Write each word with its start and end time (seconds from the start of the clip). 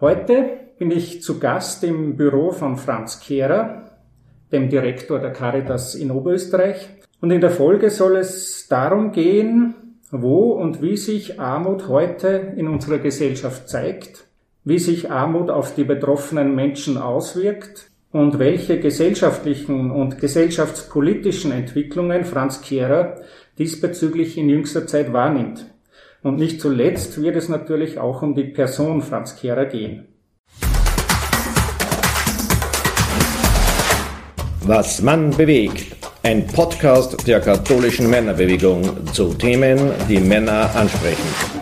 Heute 0.00 0.48
bin 0.78 0.90
ich 0.90 1.20
zu 1.20 1.38
Gast 1.38 1.84
im 1.84 2.16
Büro 2.16 2.52
von 2.52 2.78
Franz 2.78 3.20
Kehrer, 3.20 3.90
dem 4.50 4.70
Direktor 4.70 5.18
der 5.18 5.34
Caritas 5.34 5.94
in 5.94 6.10
Oberösterreich. 6.10 6.88
Und 7.20 7.30
in 7.30 7.42
der 7.42 7.50
Folge 7.50 7.90
soll 7.90 8.16
es 8.16 8.66
darum 8.66 9.12
gehen, 9.12 9.74
wo 10.10 10.52
und 10.52 10.80
wie 10.80 10.96
sich 10.96 11.38
Armut 11.38 11.86
heute 11.88 12.54
in 12.56 12.66
unserer 12.66 12.96
Gesellschaft 12.96 13.68
zeigt, 13.68 14.26
wie 14.64 14.78
sich 14.78 15.10
Armut 15.10 15.50
auf 15.50 15.74
die 15.74 15.84
betroffenen 15.84 16.54
Menschen 16.54 16.96
auswirkt 16.96 17.90
und 18.10 18.38
welche 18.38 18.80
gesellschaftlichen 18.80 19.90
und 19.90 20.18
gesellschaftspolitischen 20.18 21.52
Entwicklungen 21.52 22.24
Franz 22.24 22.62
Kehrer 22.62 23.16
diesbezüglich 23.58 24.38
in 24.38 24.48
jüngster 24.48 24.86
Zeit 24.86 25.12
wahrnimmt. 25.12 25.69
Und 26.22 26.36
nicht 26.36 26.60
zuletzt 26.60 27.20
wird 27.22 27.36
es 27.36 27.48
natürlich 27.48 27.98
auch 27.98 28.20
um 28.20 28.34
die 28.34 28.44
Person 28.44 29.00
Franz 29.00 29.36
Kehrer 29.36 29.64
gehen. 29.64 30.06
Was 34.62 35.00
Mann 35.00 35.30
bewegt. 35.30 35.96
Ein 36.22 36.46
Podcast 36.46 37.26
der 37.26 37.40
katholischen 37.40 38.10
Männerbewegung 38.10 39.06
zu 39.14 39.32
Themen, 39.32 39.92
die 40.08 40.20
Männer 40.20 40.70
ansprechen. 40.76 41.59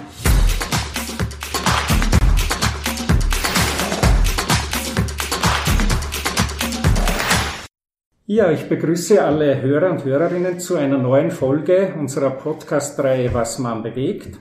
Ja, 8.30 8.50
ich 8.50 8.68
begrüße 8.68 9.24
alle 9.24 9.62
Hörer 9.62 9.91
und 9.91 10.05
Hörerinnen 10.05 10.60
zu 10.60 10.77
einer 10.77 10.98
neuen 10.98 11.30
Folge 11.30 11.95
unserer 11.98 12.28
Podcast-Reihe 12.28 13.32
Was 13.32 13.59
man 13.59 13.82
bewegt. 13.82 14.38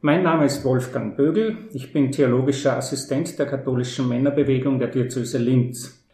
Mein 0.00 0.24
Name 0.24 0.46
ist 0.46 0.64
Wolfgang 0.64 1.16
Bögel. 1.16 1.56
Ich 1.72 1.92
bin 1.92 2.10
theologischer 2.10 2.76
Assistent 2.76 3.38
der 3.38 3.46
katholischen 3.46 4.08
Männerbewegung 4.08 4.80
der 4.80 4.88
Diözese 4.88 5.38
Linz. 5.38 6.04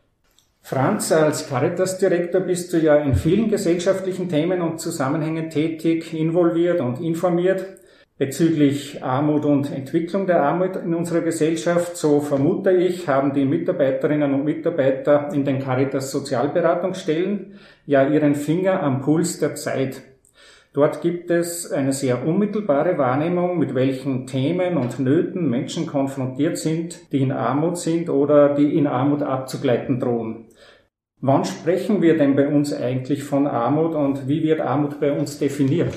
Franz, 0.61 1.13
als 1.13 1.49
Caritas-Direktor 1.49 2.43
bist 2.43 2.75
du 2.75 2.79
ja 2.79 2.97
in 2.97 3.15
vielen 3.15 3.49
gesellschaftlichen 3.49 4.29
Themen 4.29 4.61
und 4.61 4.79
Zusammenhängen 4.79 5.49
tätig, 5.49 6.13
involviert 6.13 6.83
und 6.83 7.01
informiert 7.01 7.65
bezüglich 8.17 9.03
Armut 9.03 9.45
und 9.45 9.73
Entwicklung 9.73 10.27
der 10.27 10.43
Armut 10.43 10.77
in 10.77 10.95
unserer 10.95 11.21
Gesellschaft. 11.21 11.97
So 11.97 12.21
vermute 12.21 12.71
ich, 12.71 13.09
haben 13.09 13.35
die 13.35 13.45
Mitarbeiterinnen 13.45 14.33
und 14.35 14.45
Mitarbeiter 14.45 15.31
in 15.33 15.45
den 15.45 15.59
Caritas 15.59 16.11
Sozialberatungsstellen 16.13 17.55
ja 17.87 18.09
ihren 18.09 18.35
Finger 18.35 18.83
am 18.83 19.01
Puls 19.01 19.41
der 19.41 19.57
Zeit. 19.57 20.03
Dort 20.73 21.03
gibt 21.03 21.31
es 21.31 21.71
eine 21.71 21.93
sehr 21.93 22.27
unmittelbare 22.27 22.99
Wahrnehmung, 22.99 23.59
mit 23.59 23.77
welchen 23.77 24.27
Themen 24.27 24.77
und 24.77 24.99
Nöten 24.99 25.49
Menschen 25.49 25.87
konfrontiert 25.87 26.59
sind, 26.59 27.13
die 27.13 27.23
in 27.23 27.31
Armut 27.31 27.79
sind 27.79 28.11
oder 28.11 28.55
die 28.55 28.77
in 28.77 28.89
Armut 28.89 29.23
abzugleiten 29.23 30.01
drohen. 30.01 30.47
Wann 31.21 31.45
sprechen 31.45 32.03
wir 32.03 32.19
denn 32.19 32.35
bei 32.35 32.49
uns 32.49 32.73
eigentlich 32.73 33.23
von 33.23 33.47
Armut 33.47 33.95
und 33.95 34.27
wie 34.27 34.43
wird 34.43 34.61
Armut 34.61 34.99
bei 34.99 35.13
uns 35.13 35.39
definiert? 35.39 35.95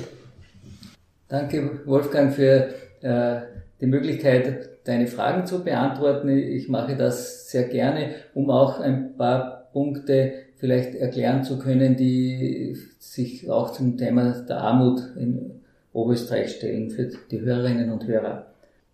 Danke, 1.29 1.81
Wolfgang, 1.85 2.33
für 2.33 2.69
äh, 3.01 3.41
die 3.81 3.87
Möglichkeit, 3.87 4.69
deine 4.85 5.07
Fragen 5.07 5.45
zu 5.45 5.63
beantworten. 5.63 6.29
Ich 6.29 6.69
mache 6.69 6.95
das 6.95 7.49
sehr 7.49 7.65
gerne, 7.65 8.11
um 8.33 8.49
auch 8.49 8.79
ein 8.79 9.17
paar 9.17 9.69
Punkte 9.73 10.33
vielleicht 10.55 10.95
erklären 10.95 11.43
zu 11.43 11.59
können, 11.59 11.97
die 11.97 12.77
sich 12.99 13.49
auch 13.49 13.71
zum 13.71 13.97
Thema 13.97 14.31
der 14.47 14.57
Armut 14.57 15.01
in 15.17 15.61
Oberösterreich 15.91 16.51
stellen 16.51 16.89
für 16.89 17.09
die 17.29 17.41
Hörerinnen 17.41 17.91
und 17.91 18.07
Hörer. 18.07 18.47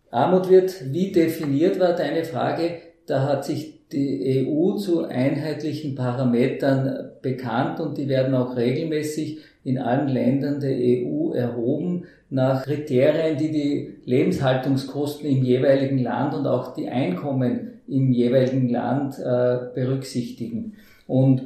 Armut 0.10 0.50
wird, 0.50 0.92
wie 0.92 1.12
definiert 1.12 1.80
war 1.80 1.96
deine 1.96 2.24
Frage, 2.24 2.78
da 3.06 3.28
hat 3.28 3.46
sich 3.46 3.88
die 3.92 4.48
EU 4.48 4.76
zu 4.76 5.06
einheitlichen 5.06 5.96
Parametern 5.96 7.12
bekannt 7.22 7.80
und 7.80 7.98
die 7.98 8.10
werden 8.10 8.34
auch 8.34 8.56
regelmäßig 8.56 9.40
in 9.64 9.78
allen 9.78 10.08
Ländern 10.08 10.60
der 10.60 10.76
EU 10.76 11.23
erhoben 11.34 12.06
nach 12.30 12.64
Kriterien, 12.64 13.38
die 13.38 13.52
die 13.52 13.96
Lebenshaltungskosten 14.06 15.28
im 15.28 15.44
jeweiligen 15.44 16.00
Land 16.00 16.34
und 16.34 16.48
auch 16.48 16.74
die 16.74 16.90
Einkommen 16.90 17.82
im 17.88 18.12
jeweiligen 18.12 18.70
Land 18.70 19.20
äh, 19.20 19.60
berücksichtigen. 19.76 20.74
Und 21.08 21.44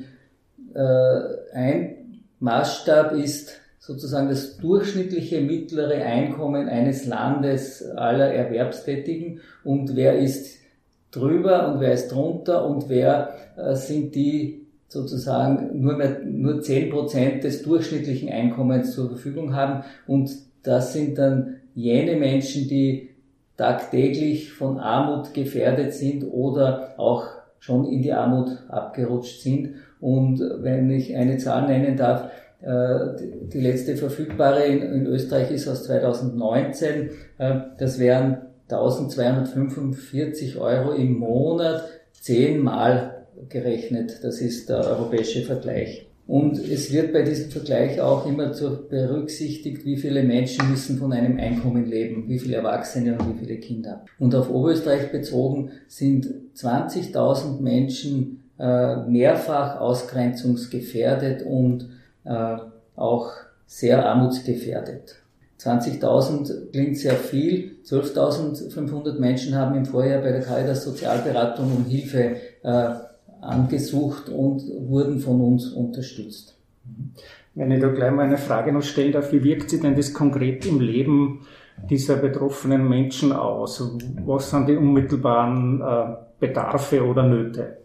äh, 0.73 1.19
ein 1.53 2.21
Maßstab 2.39 3.13
ist 3.13 3.59
sozusagen 3.79 4.29
das 4.29 4.57
durchschnittliche 4.57 5.41
mittlere 5.41 6.03
Einkommen 6.03 6.67
eines 6.67 7.05
Landes 7.07 7.85
aller 7.95 8.33
Erwerbstätigen 8.33 9.39
und 9.63 9.95
wer 9.95 10.19
ist 10.19 10.57
drüber 11.11 11.71
und 11.71 11.79
wer 11.79 11.93
ist 11.93 12.09
drunter 12.09 12.65
und 12.65 12.89
wer 12.89 13.33
äh, 13.55 13.75
sind 13.75 14.13
die 14.13 14.66
sozusagen 14.87 15.81
nur 15.81 15.97
mehr, 15.97 16.21
nur 16.23 16.61
zehn 16.61 16.89
Prozent 16.89 17.43
des 17.43 17.63
durchschnittlichen 17.63 18.29
Einkommens 18.29 18.93
zur 18.93 19.09
Verfügung 19.09 19.55
haben 19.55 19.83
und 20.05 20.31
das 20.63 20.93
sind 20.93 21.17
dann 21.17 21.57
jene 21.75 22.15
Menschen, 22.15 22.67
die 22.67 23.09
tagtäglich 23.57 24.53
von 24.53 24.79
Armut 24.79 25.33
gefährdet 25.33 25.93
sind 25.93 26.23
oder 26.23 26.93
auch 26.97 27.25
schon 27.59 27.85
in 27.85 28.01
die 28.01 28.13
Armut 28.13 28.49
abgerutscht 28.69 29.41
sind. 29.41 29.75
Und 29.99 30.39
wenn 30.39 30.89
ich 30.91 31.15
eine 31.15 31.37
Zahl 31.37 31.67
nennen 31.67 31.97
darf, 31.97 32.29
äh, 32.61 33.15
die 33.51 33.59
letzte 33.59 33.95
verfügbare 33.95 34.63
in 34.63 35.05
Österreich 35.07 35.51
ist 35.51 35.67
aus 35.67 35.83
2019, 35.85 37.09
äh, 37.37 37.59
das 37.77 37.99
wären 37.99 38.37
1245 38.69 40.57
Euro 40.57 40.91
im 40.91 41.17
Monat, 41.17 41.83
zehnmal 42.11 43.16
gerechnet. 43.49 44.19
Das 44.23 44.41
ist 44.41 44.69
der 44.69 44.79
europäische 44.79 45.41
Vergleich. 45.43 46.07
Und 46.27 46.59
es 46.59 46.91
wird 46.91 47.13
bei 47.13 47.21
diesem 47.21 47.49
Vergleich 47.51 48.01
auch 48.01 48.25
immer 48.25 48.47
berücksichtigt, 48.89 49.85
wie 49.85 49.95
viele 49.95 50.23
Menschen 50.23 50.69
müssen 50.69 50.97
von 50.97 51.13
einem 51.13 51.39
Einkommen 51.39 51.85
leben, 51.85 52.27
wie 52.27 52.37
viele 52.37 52.57
Erwachsene 52.57 53.17
und 53.17 53.33
wie 53.33 53.45
viele 53.45 53.59
Kinder. 53.59 54.03
Und 54.19 54.35
auf 54.35 54.49
Oberösterreich 54.49 55.09
bezogen 55.09 55.71
sind 55.87 56.27
20.000 56.57 57.61
Menschen 57.61 58.43
äh, 58.59 58.97
mehrfach 59.05 59.79
ausgrenzungsgefährdet 59.79 61.43
und 61.43 61.87
äh, 62.25 62.57
auch 62.97 63.31
sehr 63.65 64.05
armutsgefährdet. 64.05 65.15
20.000 65.61 66.71
klingt 66.71 66.97
sehr 66.97 67.15
viel. 67.15 67.77
12.500 67.85 69.17
Menschen 69.17 69.55
haben 69.55 69.75
im 69.75 69.85
Vorjahr 69.85 70.21
bei 70.21 70.31
der 70.31 70.41
Caritas 70.41 70.83
Sozialberatung 70.83 71.71
um 71.73 71.85
Hilfe 71.85 72.35
äh, 72.63 72.89
angesucht 73.41 74.29
und 74.29 74.63
wurden 74.87 75.19
von 75.19 75.41
uns 75.41 75.69
unterstützt. 75.69 76.57
Wenn 77.55 77.71
ich 77.71 77.81
da 77.81 77.87
gleich 77.87 78.11
mal 78.11 78.25
eine 78.25 78.37
Frage 78.37 78.71
noch 78.71 78.83
stellen 78.83 79.11
darf, 79.11 79.31
wie 79.31 79.43
wirkt 79.43 79.69
sich 79.69 79.81
denn 79.81 79.95
das 79.95 80.13
konkret 80.13 80.65
im 80.65 80.79
Leben 80.79 81.45
dieser 81.89 82.17
betroffenen 82.17 82.87
Menschen 82.87 83.31
aus? 83.31 83.97
Was 84.25 84.51
sind 84.51 84.69
die 84.69 84.75
unmittelbaren 84.75 85.81
äh, 85.81 86.15
Bedarfe 86.39 87.03
oder 87.03 87.23
Nöte? 87.23 87.77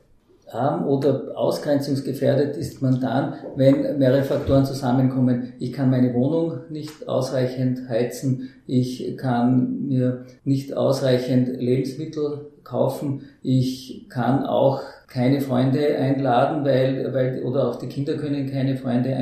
Arm 0.55 0.87
oder 0.87 1.37
ausgrenzungsgefährdet 1.37 2.57
ist 2.57 2.83
man 2.83 3.01
dann, 3.01 3.35
wenn 3.57 3.99
mehrere 3.99 4.23
Faktoren 4.23 4.65
zusammenkommen. 4.65 5.53
Ich 5.59 5.73
kann 5.73 5.91
meine 5.91 6.15
Wohnung 6.15 6.61
nicht 6.71 7.09
ausreichend 7.09 7.89
heizen, 7.89 8.51
ich 8.67 9.17
kann 9.17 9.87
mir 9.89 10.25
nicht 10.45 10.77
ausreichend 10.77 11.49
Lebensmittel 11.49 12.47
kaufen, 12.65 13.23
ich 13.43 14.07
kann 14.09 14.45
auch 14.45 14.83
keine 15.09 15.41
Freunde 15.41 15.97
einladen, 15.97 16.65
weil, 16.65 17.13
weil, 17.13 17.43
oder 17.43 17.69
auch 17.69 17.77
die 17.77 17.89
Kinder 17.89 18.15
können 18.15 18.51
keine 18.51 18.77
Freunde 18.77 19.15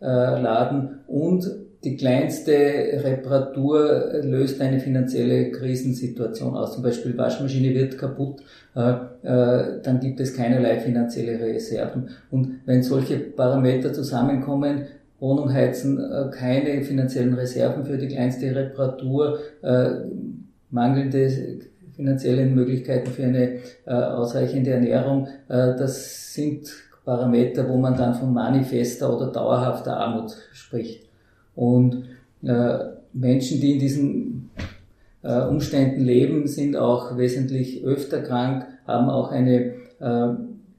einladen 0.00 1.00
und 1.06 1.48
die 1.82 1.96
kleinste 1.96 2.52
Reparatur 2.52 4.20
löst 4.22 4.60
eine 4.60 4.80
finanzielle 4.80 5.50
Krisensituation 5.50 6.54
aus. 6.54 6.74
Zum 6.74 6.82
Beispiel 6.82 7.16
Waschmaschine 7.16 7.74
wird 7.74 7.96
kaputt, 7.96 8.42
äh, 8.76 8.90
äh, 9.22 9.80
dann 9.82 9.98
gibt 10.00 10.20
es 10.20 10.36
keinerlei 10.36 10.78
finanzielle 10.78 11.40
Reserven. 11.40 12.10
Und 12.30 12.60
wenn 12.66 12.82
solche 12.82 13.16
Parameter 13.18 13.92
zusammenkommen, 13.94 14.82
Wohnung 15.20 15.52
heizen, 15.52 15.98
äh, 15.98 16.30
keine 16.30 16.82
finanziellen 16.82 17.34
Reserven 17.34 17.84
für 17.84 17.96
die 17.96 18.08
kleinste 18.08 18.54
Reparatur, 18.54 19.38
mangelnde 20.70 21.58
finanziellen 21.96 22.54
Möglichkeiten 22.54 23.10
für 23.10 23.24
eine 23.24 23.58
ausreichende 23.86 24.70
Ernährung. 24.70 25.28
Äh, 25.48 25.76
das 25.76 26.32
sind 26.34 26.70
Parameter, 27.04 27.68
wo 27.68 27.76
man 27.76 27.96
dann 27.96 28.14
von 28.14 28.32
manifester 28.32 29.14
oder 29.14 29.32
dauerhafter 29.32 29.96
Armut 29.96 30.36
spricht. 30.52 31.09
Und 31.54 32.04
äh, 32.42 32.78
Menschen, 33.12 33.60
die 33.60 33.72
in 33.72 33.78
diesen 33.78 34.50
äh, 35.22 35.42
Umständen 35.42 36.04
leben, 36.04 36.46
sind 36.46 36.76
auch 36.76 37.16
wesentlich 37.16 37.84
öfter 37.84 38.22
krank, 38.22 38.66
haben 38.86 39.10
auch 39.10 39.30
eine 39.30 39.74
äh, 40.00 40.28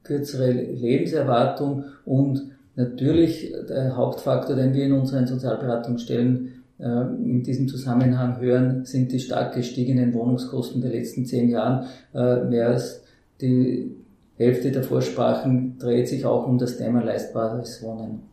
kürzere 0.04 0.52
Lebenserwartung 0.52 1.86
und 2.06 2.52
natürlich 2.76 3.54
der 3.70 3.96
Hauptfaktor, 3.96 4.56
den 4.56 4.74
wir 4.74 4.86
in 4.86 4.94
unseren 4.94 5.28
Sozialberatungsstellen 5.28 6.64
äh, 6.80 6.84
in 6.84 7.44
diesem 7.44 7.68
Zusammenhang 7.68 8.40
hören, 8.40 8.86
sind 8.86 9.12
die 9.12 9.20
stark 9.20 9.54
gestiegenen 9.54 10.14
Wohnungskosten 10.14 10.82
der 10.82 10.92
letzten 10.92 11.26
zehn 11.26 11.50
Jahren. 11.50 11.86
Äh, 12.14 12.46
mehr 12.46 12.70
als 12.70 13.04
die 13.40 13.96
Hälfte 14.38 14.72
der 14.72 14.84
Vorsprachen 14.84 15.78
dreht 15.78 16.08
sich 16.08 16.26
auch 16.26 16.48
um 16.48 16.58
das 16.58 16.78
Thema 16.78 17.04
leistbares 17.04 17.84
Wohnen. 17.84 18.31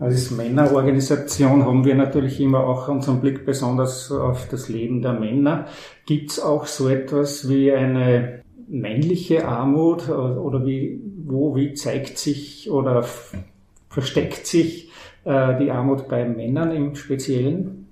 Als 0.00 0.30
Männerorganisation 0.30 1.66
haben 1.66 1.84
wir 1.84 1.94
natürlich 1.94 2.40
immer 2.40 2.66
auch 2.66 2.88
unseren 2.88 3.20
Blick 3.20 3.44
besonders 3.44 4.10
auf 4.10 4.48
das 4.48 4.70
Leben 4.70 5.02
der 5.02 5.12
Männer. 5.12 5.66
Gibt 6.06 6.30
es 6.30 6.40
auch 6.40 6.64
so 6.64 6.88
etwas 6.88 7.50
wie 7.50 7.70
eine 7.70 8.40
männliche 8.66 9.46
Armut 9.46 10.08
oder 10.08 10.64
wie, 10.64 11.02
wo, 11.26 11.54
wie 11.54 11.74
zeigt 11.74 12.16
sich 12.16 12.70
oder 12.70 13.04
versteckt 13.90 14.46
sich 14.46 14.90
äh, 15.26 15.58
die 15.58 15.70
Armut 15.70 16.08
bei 16.08 16.24
Männern 16.24 16.74
im 16.74 16.94
Speziellen? 16.94 17.88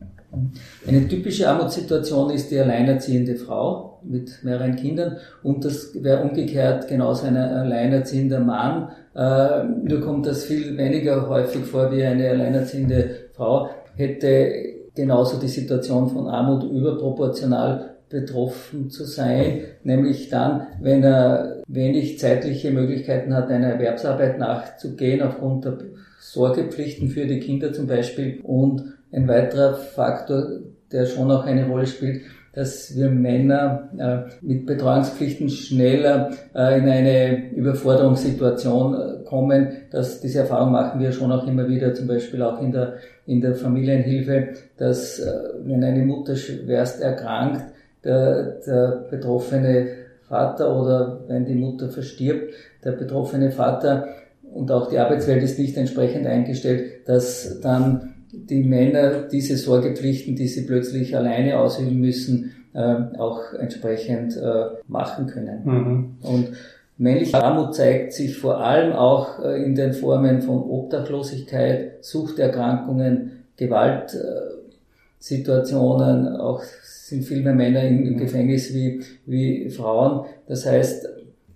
Eine 0.86 1.08
typische 1.08 1.48
Armutssituation 1.48 2.30
ist 2.30 2.50
die 2.50 2.58
alleinerziehende 2.58 3.36
Frau 3.36 4.00
mit 4.02 4.44
mehreren 4.44 4.76
Kindern 4.76 5.16
und 5.42 5.64
das 5.64 5.90
wäre 5.94 6.22
umgekehrt 6.22 6.88
genauso 6.88 7.26
ein 7.26 7.36
alleinerziehender 7.36 8.40
Mann. 8.40 8.90
Äh, 9.18 9.64
nur 9.64 10.00
kommt 10.00 10.26
das 10.26 10.44
viel 10.44 10.76
weniger 10.76 11.28
häufig 11.28 11.64
vor 11.64 11.90
wie 11.90 12.04
eine 12.04 12.30
alleinerziehende 12.30 13.10
Frau 13.32 13.68
hätte 13.96 14.52
genauso 14.94 15.40
die 15.40 15.48
Situation 15.48 16.08
von 16.08 16.28
Armut 16.28 16.70
überproportional 16.70 17.96
betroffen 18.08 18.90
zu 18.90 19.04
sein, 19.04 19.62
nämlich 19.82 20.28
dann, 20.28 20.68
wenn 20.80 21.02
er 21.02 21.62
wenig 21.66 22.20
zeitliche 22.20 22.70
Möglichkeiten 22.70 23.34
hat, 23.34 23.50
einer 23.50 23.72
Erwerbsarbeit 23.72 24.38
nachzugehen, 24.38 25.20
aufgrund 25.20 25.64
der 25.64 25.78
Sorgepflichten 26.20 27.08
für 27.08 27.26
die 27.26 27.40
Kinder 27.40 27.72
zum 27.72 27.88
Beispiel. 27.88 28.40
Und 28.44 28.84
ein 29.10 29.26
weiterer 29.26 29.74
Faktor, 29.74 30.60
der 30.92 31.06
schon 31.06 31.30
auch 31.30 31.44
eine 31.44 31.66
Rolle 31.66 31.86
spielt, 31.86 32.22
dass 32.58 32.96
wir 32.96 33.08
Männer 33.08 33.88
äh, 33.96 34.32
mit 34.44 34.66
Betreuungspflichten 34.66 35.48
schneller 35.48 36.30
äh, 36.56 36.80
in 36.80 36.88
eine 36.88 37.52
Überforderungssituation 37.52 38.94
äh, 38.94 39.24
kommen. 39.24 39.68
Dass 39.92 40.20
diese 40.20 40.40
Erfahrung 40.40 40.72
machen 40.72 40.98
wir 40.98 41.12
schon 41.12 41.30
auch 41.30 41.46
immer 41.46 41.68
wieder, 41.68 41.94
zum 41.94 42.08
Beispiel 42.08 42.42
auch 42.42 42.60
in 42.60 42.72
der, 42.72 42.94
in 43.26 43.40
der 43.40 43.54
Familienhilfe, 43.54 44.48
dass 44.76 45.22
wenn 45.64 45.84
eine 45.84 46.04
Mutter 46.04 46.34
schwerst 46.34 47.00
erkrankt, 47.00 47.62
der, 48.02 48.58
der 48.66 49.06
betroffene 49.08 49.86
Vater 50.28 50.74
oder 50.76 51.20
wenn 51.28 51.44
die 51.44 51.54
Mutter 51.54 51.88
verstirbt, 51.88 52.54
der 52.84 52.92
betroffene 52.92 53.52
Vater 53.52 54.08
und 54.52 54.72
auch 54.72 54.88
die 54.88 54.98
Arbeitswelt 54.98 55.44
ist 55.44 55.60
nicht 55.60 55.76
entsprechend 55.76 56.26
eingestellt, 56.26 57.06
dass 57.06 57.60
dann 57.60 58.14
die 58.46 58.62
Männer 58.62 59.22
diese 59.22 59.56
Sorgepflichten, 59.56 60.36
die 60.36 60.48
sie 60.48 60.66
plötzlich 60.66 61.16
alleine 61.16 61.58
ausüben 61.58 61.98
müssen, 62.00 62.52
äh, 62.74 62.96
auch 63.18 63.54
entsprechend 63.58 64.36
äh, 64.36 64.66
machen 64.86 65.26
können. 65.26 65.62
Mhm. 65.64 66.18
Und 66.22 66.48
männliche 66.96 67.42
Armut 67.42 67.74
zeigt 67.74 68.12
sich 68.12 68.36
vor 68.36 68.60
allem 68.60 68.92
auch 68.92 69.44
äh, 69.44 69.64
in 69.64 69.74
den 69.74 69.92
Formen 69.92 70.42
von 70.42 70.62
Obdachlosigkeit, 70.62 72.04
Suchterkrankungen, 72.04 73.32
Gewaltsituationen, 73.56 76.36
auch 76.36 76.62
sind 77.08 77.24
viel 77.24 77.42
mehr 77.42 77.54
Männer 77.54 77.82
im, 77.82 78.06
im 78.06 78.18
Gefängnis 78.18 78.74
wie, 78.74 79.00
wie 79.26 79.70
Frauen. 79.70 80.26
Das 80.46 80.66
heißt, 80.66 81.08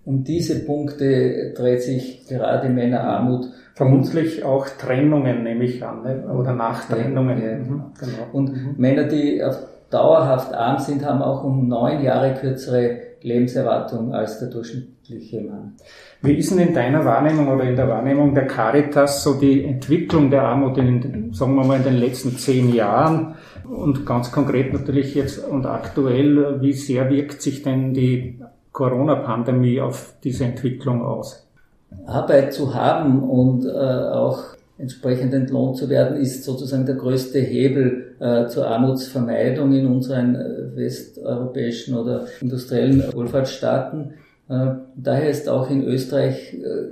um 0.05 0.23
diese 0.23 0.65
Punkte 0.65 1.53
dreht 1.55 1.83
sich 1.83 2.27
gerade 2.27 2.69
Männerarmut. 2.69 3.47
Vermutlich 3.75 4.43
auch 4.43 4.67
Trennungen, 4.69 5.43
nehme 5.43 5.63
ich 5.63 5.83
an, 5.83 6.03
ne? 6.03 6.27
oder 6.27 6.53
Nachtrennungen. 6.53 7.41
Ja, 7.41 7.57
mhm, 7.57 7.83
genau. 7.99 8.27
Und 8.31 8.53
mhm. 8.53 8.75
Männer, 8.77 9.05
die 9.05 9.41
dauerhaft 9.89 10.53
arm 10.53 10.77
sind, 10.79 11.03
haben 11.05 11.21
auch 11.21 11.43
um 11.43 11.67
neun 11.67 12.03
Jahre 12.03 12.35
kürzere 12.35 12.99
Lebenserwartung 13.21 14.13
als 14.13 14.39
der 14.39 14.49
durchschnittliche 14.49 15.41
Mann. 15.41 15.73
Wie 16.21 16.35
ist 16.35 16.51
denn 16.51 16.67
in 16.67 16.73
deiner 16.73 17.03
Wahrnehmung 17.05 17.47
oder 17.47 17.63
in 17.63 17.75
der 17.75 17.87
Wahrnehmung 17.87 18.35
der 18.35 18.47
Caritas 18.47 19.23
so 19.23 19.35
die 19.35 19.63
Entwicklung 19.65 20.29
der 20.29 20.43
Armut 20.43 20.77
in, 20.77 21.33
sagen 21.33 21.55
wir 21.55 21.63
mal, 21.63 21.77
in 21.77 21.83
den 21.83 21.97
letzten 21.97 22.37
zehn 22.37 22.73
Jahren? 22.73 23.35
Und 23.63 24.05
ganz 24.05 24.31
konkret 24.31 24.73
natürlich 24.73 25.15
jetzt 25.15 25.39
und 25.47 25.65
aktuell, 25.65 26.61
wie 26.61 26.73
sehr 26.73 27.09
wirkt 27.09 27.41
sich 27.41 27.63
denn 27.63 27.93
die 27.93 28.39
Corona-Pandemie 28.71 29.79
auf 29.81 30.15
diese 30.23 30.45
Entwicklung 30.45 31.01
aus? 31.01 31.42
Arbeit 32.05 32.53
zu 32.53 32.73
haben 32.73 33.23
und 33.23 33.65
äh, 33.65 33.69
auch 33.69 34.43
entsprechend 34.77 35.33
entlohnt 35.33 35.77
zu 35.77 35.89
werden, 35.89 36.17
ist 36.17 36.43
sozusagen 36.43 36.85
der 36.85 36.95
größte 36.95 37.39
Hebel 37.39 38.15
äh, 38.19 38.47
zur 38.47 38.67
Armutsvermeidung 38.67 39.71
in 39.73 39.87
unseren 39.87 40.35
äh, 40.35 40.75
westeuropäischen 40.75 41.95
oder 41.95 42.27
industriellen 42.41 43.01
Wohlfahrtsstaaten. 43.13 44.15
Äh, 44.49 44.71
daher 44.95 45.29
ist 45.29 45.47
auch 45.47 45.69
in 45.69 45.85
Österreich, 45.85 46.53
äh, 46.53 46.87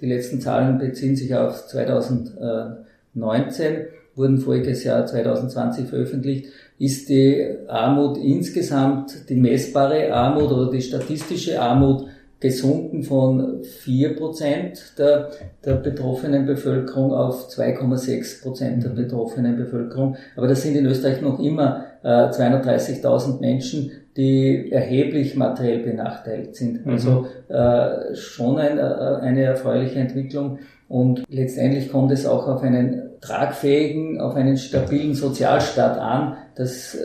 die 0.00 0.06
letzten 0.06 0.40
Zahlen 0.40 0.78
beziehen 0.78 1.16
sich 1.16 1.34
auf 1.34 1.66
2019, 1.66 3.86
wurden 4.14 4.38
voriges 4.38 4.84
Jahr 4.84 5.04
2020 5.04 5.88
veröffentlicht, 5.88 6.46
ist 6.78 7.10
die 7.10 7.58
Armut 7.68 8.16
insgesamt, 8.16 9.28
die 9.28 9.36
messbare 9.36 10.14
Armut 10.14 10.50
oder 10.50 10.70
die 10.70 10.80
statistische 10.80 11.60
Armut 11.60 12.06
gesunken 12.40 13.02
von 13.02 13.62
4% 13.62 14.96
der, 14.96 15.30
der 15.64 15.74
betroffenen 15.74 16.46
Bevölkerung 16.46 17.12
auf 17.12 17.48
2,6% 17.50 18.82
der 18.82 18.88
betroffenen 18.88 19.56
Bevölkerung. 19.56 20.16
Aber 20.36 20.48
das 20.48 20.62
sind 20.62 20.74
in 20.74 20.86
Österreich 20.86 21.20
noch 21.20 21.38
immer 21.38 21.84
äh, 22.02 22.08
230.000 22.08 23.40
Menschen, 23.40 23.92
die 24.16 24.72
erheblich 24.72 25.36
materiell 25.36 25.80
benachteiligt 25.80 26.56
sind. 26.56 26.86
Mhm. 26.86 26.92
Also 26.92 27.26
äh, 27.48 28.14
schon 28.14 28.58
ein, 28.58 28.78
äh, 28.78 28.82
eine 28.82 29.42
erfreuliche 29.42 29.98
Entwicklung. 29.98 30.60
Und 30.88 31.22
letztendlich 31.28 31.92
kommt 31.92 32.10
es 32.10 32.26
auch 32.26 32.48
auf 32.48 32.62
einen 32.62 33.02
tragfähigen, 33.20 34.18
auf 34.18 34.34
einen 34.34 34.56
stabilen 34.56 35.14
Sozialstaat 35.14 35.98
an. 35.98 36.38
Das 36.54 36.94
äh, 36.94 37.00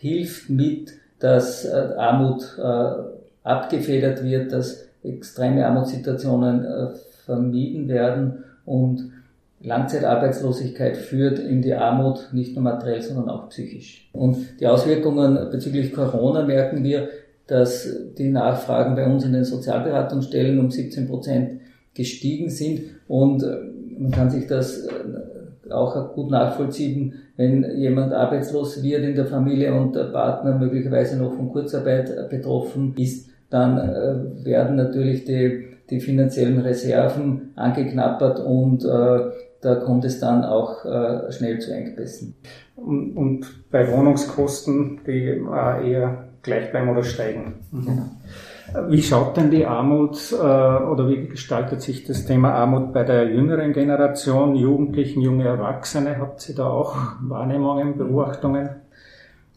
hilft 0.00 0.50
mit, 0.50 0.92
dass 1.20 1.64
äh, 1.64 1.70
Armut 1.96 2.58
äh, 2.58 3.23
abgefedert 3.44 4.24
wird, 4.24 4.52
dass 4.52 4.88
extreme 5.04 5.66
Armutssituationen 5.66 6.64
äh, 6.64 6.88
vermieden 7.24 7.88
werden 7.88 8.44
und 8.64 9.12
Langzeitarbeitslosigkeit 9.60 10.96
führt 10.96 11.38
in 11.38 11.62
die 11.62 11.74
Armut, 11.74 12.30
nicht 12.32 12.54
nur 12.54 12.64
materiell, 12.64 13.00
sondern 13.00 13.30
auch 13.30 13.48
psychisch. 13.48 14.10
Und 14.12 14.60
die 14.60 14.66
Auswirkungen 14.66 15.50
bezüglich 15.50 15.92
Corona 15.92 16.42
merken 16.42 16.82
wir, 16.82 17.08
dass 17.46 17.88
die 18.18 18.30
Nachfragen 18.30 18.94
bei 18.94 19.06
uns 19.06 19.24
in 19.24 19.32
den 19.32 19.44
Sozialberatungsstellen 19.44 20.58
um 20.58 20.70
17 20.70 21.06
Prozent 21.06 21.60
gestiegen 21.94 22.50
sind 22.50 22.80
und 23.06 23.42
äh, 23.42 23.56
man 23.98 24.10
kann 24.10 24.30
sich 24.30 24.46
das 24.46 24.86
äh, 24.86 25.70
auch 25.70 26.14
gut 26.14 26.30
nachvollziehen, 26.30 27.14
wenn 27.36 27.78
jemand 27.78 28.12
arbeitslos 28.12 28.82
wird 28.82 29.02
in 29.04 29.14
der 29.14 29.26
Familie 29.26 29.74
und 29.74 29.94
der 29.94 30.04
Partner 30.04 30.58
möglicherweise 30.58 31.16
noch 31.16 31.34
von 31.34 31.50
Kurzarbeit 31.50 32.28
betroffen 32.28 32.94
ist, 32.96 33.30
dann 33.54 33.78
äh, 33.78 34.44
werden 34.44 34.76
natürlich 34.76 35.24
die, 35.24 35.76
die 35.88 36.00
finanziellen 36.00 36.58
Reserven 36.60 37.52
angeknappert 37.54 38.40
und 38.40 38.84
äh, 38.84 39.30
da 39.60 39.76
kommt 39.76 40.04
es 40.04 40.18
dann 40.18 40.44
auch 40.44 40.84
äh, 40.84 41.30
schnell 41.32 41.60
zu 41.60 41.72
Engpässen. 41.72 42.34
Und, 42.76 43.16
und 43.16 43.70
bei 43.70 43.90
Wohnungskosten, 43.90 45.00
die 45.06 45.28
äh, 45.28 45.90
eher 45.90 46.24
gleich 46.42 46.70
bleiben 46.70 46.88
oder 46.88 47.04
steigen. 47.04 47.54
Mhm. 47.70 47.84
Genau. 47.86 48.88
Wie 48.88 49.02
schaut 49.02 49.36
denn 49.36 49.50
die 49.50 49.66
Armut 49.66 50.32
äh, 50.32 50.36
oder 50.36 51.08
wie 51.08 51.28
gestaltet 51.28 51.80
sich 51.80 52.04
das 52.04 52.26
Thema 52.26 52.54
Armut 52.54 52.92
bei 52.92 53.04
der 53.04 53.30
jüngeren 53.30 53.72
Generation, 53.72 54.56
Jugendlichen, 54.56 55.20
junge 55.20 55.44
Erwachsene? 55.44 56.18
Habt 56.18 56.48
ihr 56.48 56.56
da 56.56 56.66
auch 56.66 56.96
Wahrnehmungen, 57.22 57.96
Beobachtungen? 57.96 58.70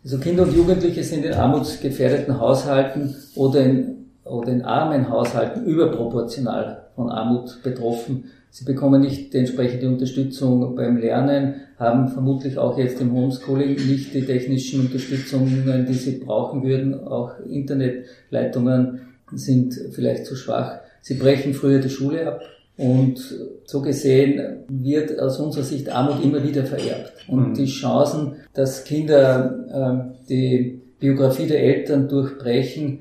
Also 0.03 0.19
Kinder 0.19 0.43
und 0.43 0.55
Jugendliche 0.55 1.03
sind 1.03 1.25
in 1.25 1.33
armutsgefährdeten 1.33 2.39
Haushalten 2.39 3.15
oder 3.35 3.63
in, 3.63 4.05
oder 4.23 4.51
in 4.51 4.61
armen 4.61 5.09
Haushalten 5.09 5.65
überproportional 5.65 6.87
von 6.95 7.09
Armut 7.09 7.61
betroffen. 7.63 8.25
Sie 8.49 8.65
bekommen 8.65 9.01
nicht 9.01 9.33
die 9.33 9.37
entsprechende 9.37 9.87
Unterstützung 9.87 10.75
beim 10.75 10.97
Lernen, 10.97 11.55
haben 11.77 12.07
vermutlich 12.07 12.57
auch 12.57 12.77
jetzt 12.77 12.99
im 13.01 13.11
Homeschooling 13.11 13.75
nicht 13.87 14.13
die 14.13 14.25
technischen 14.25 14.81
Unterstützungen, 14.81 15.85
die 15.87 15.93
sie 15.93 16.17
brauchen 16.17 16.63
würden. 16.63 17.03
Auch 17.03 17.39
Internetleitungen 17.45 19.01
sind 19.33 19.79
vielleicht 19.91 20.25
zu 20.25 20.35
schwach. 20.35 20.79
Sie 21.01 21.15
brechen 21.15 21.53
früher 21.53 21.79
die 21.79 21.89
Schule 21.89 22.27
ab, 22.27 22.41
und 22.77 23.19
so 23.65 23.81
gesehen 23.81 24.63
wird 24.69 25.19
aus 25.19 25.39
unserer 25.39 25.63
Sicht 25.63 25.89
Armut 25.89 26.23
immer 26.23 26.43
wieder 26.43 26.63
vererbt. 26.63 27.13
Und 27.27 27.49
mhm. 27.49 27.53
die 27.55 27.65
Chancen, 27.65 28.33
dass 28.53 28.83
Kinder 28.83 30.13
äh, 30.21 30.27
die 30.29 30.81
Biografie 30.99 31.47
der 31.47 31.61
Eltern 31.61 32.07
durchbrechen, 32.07 32.99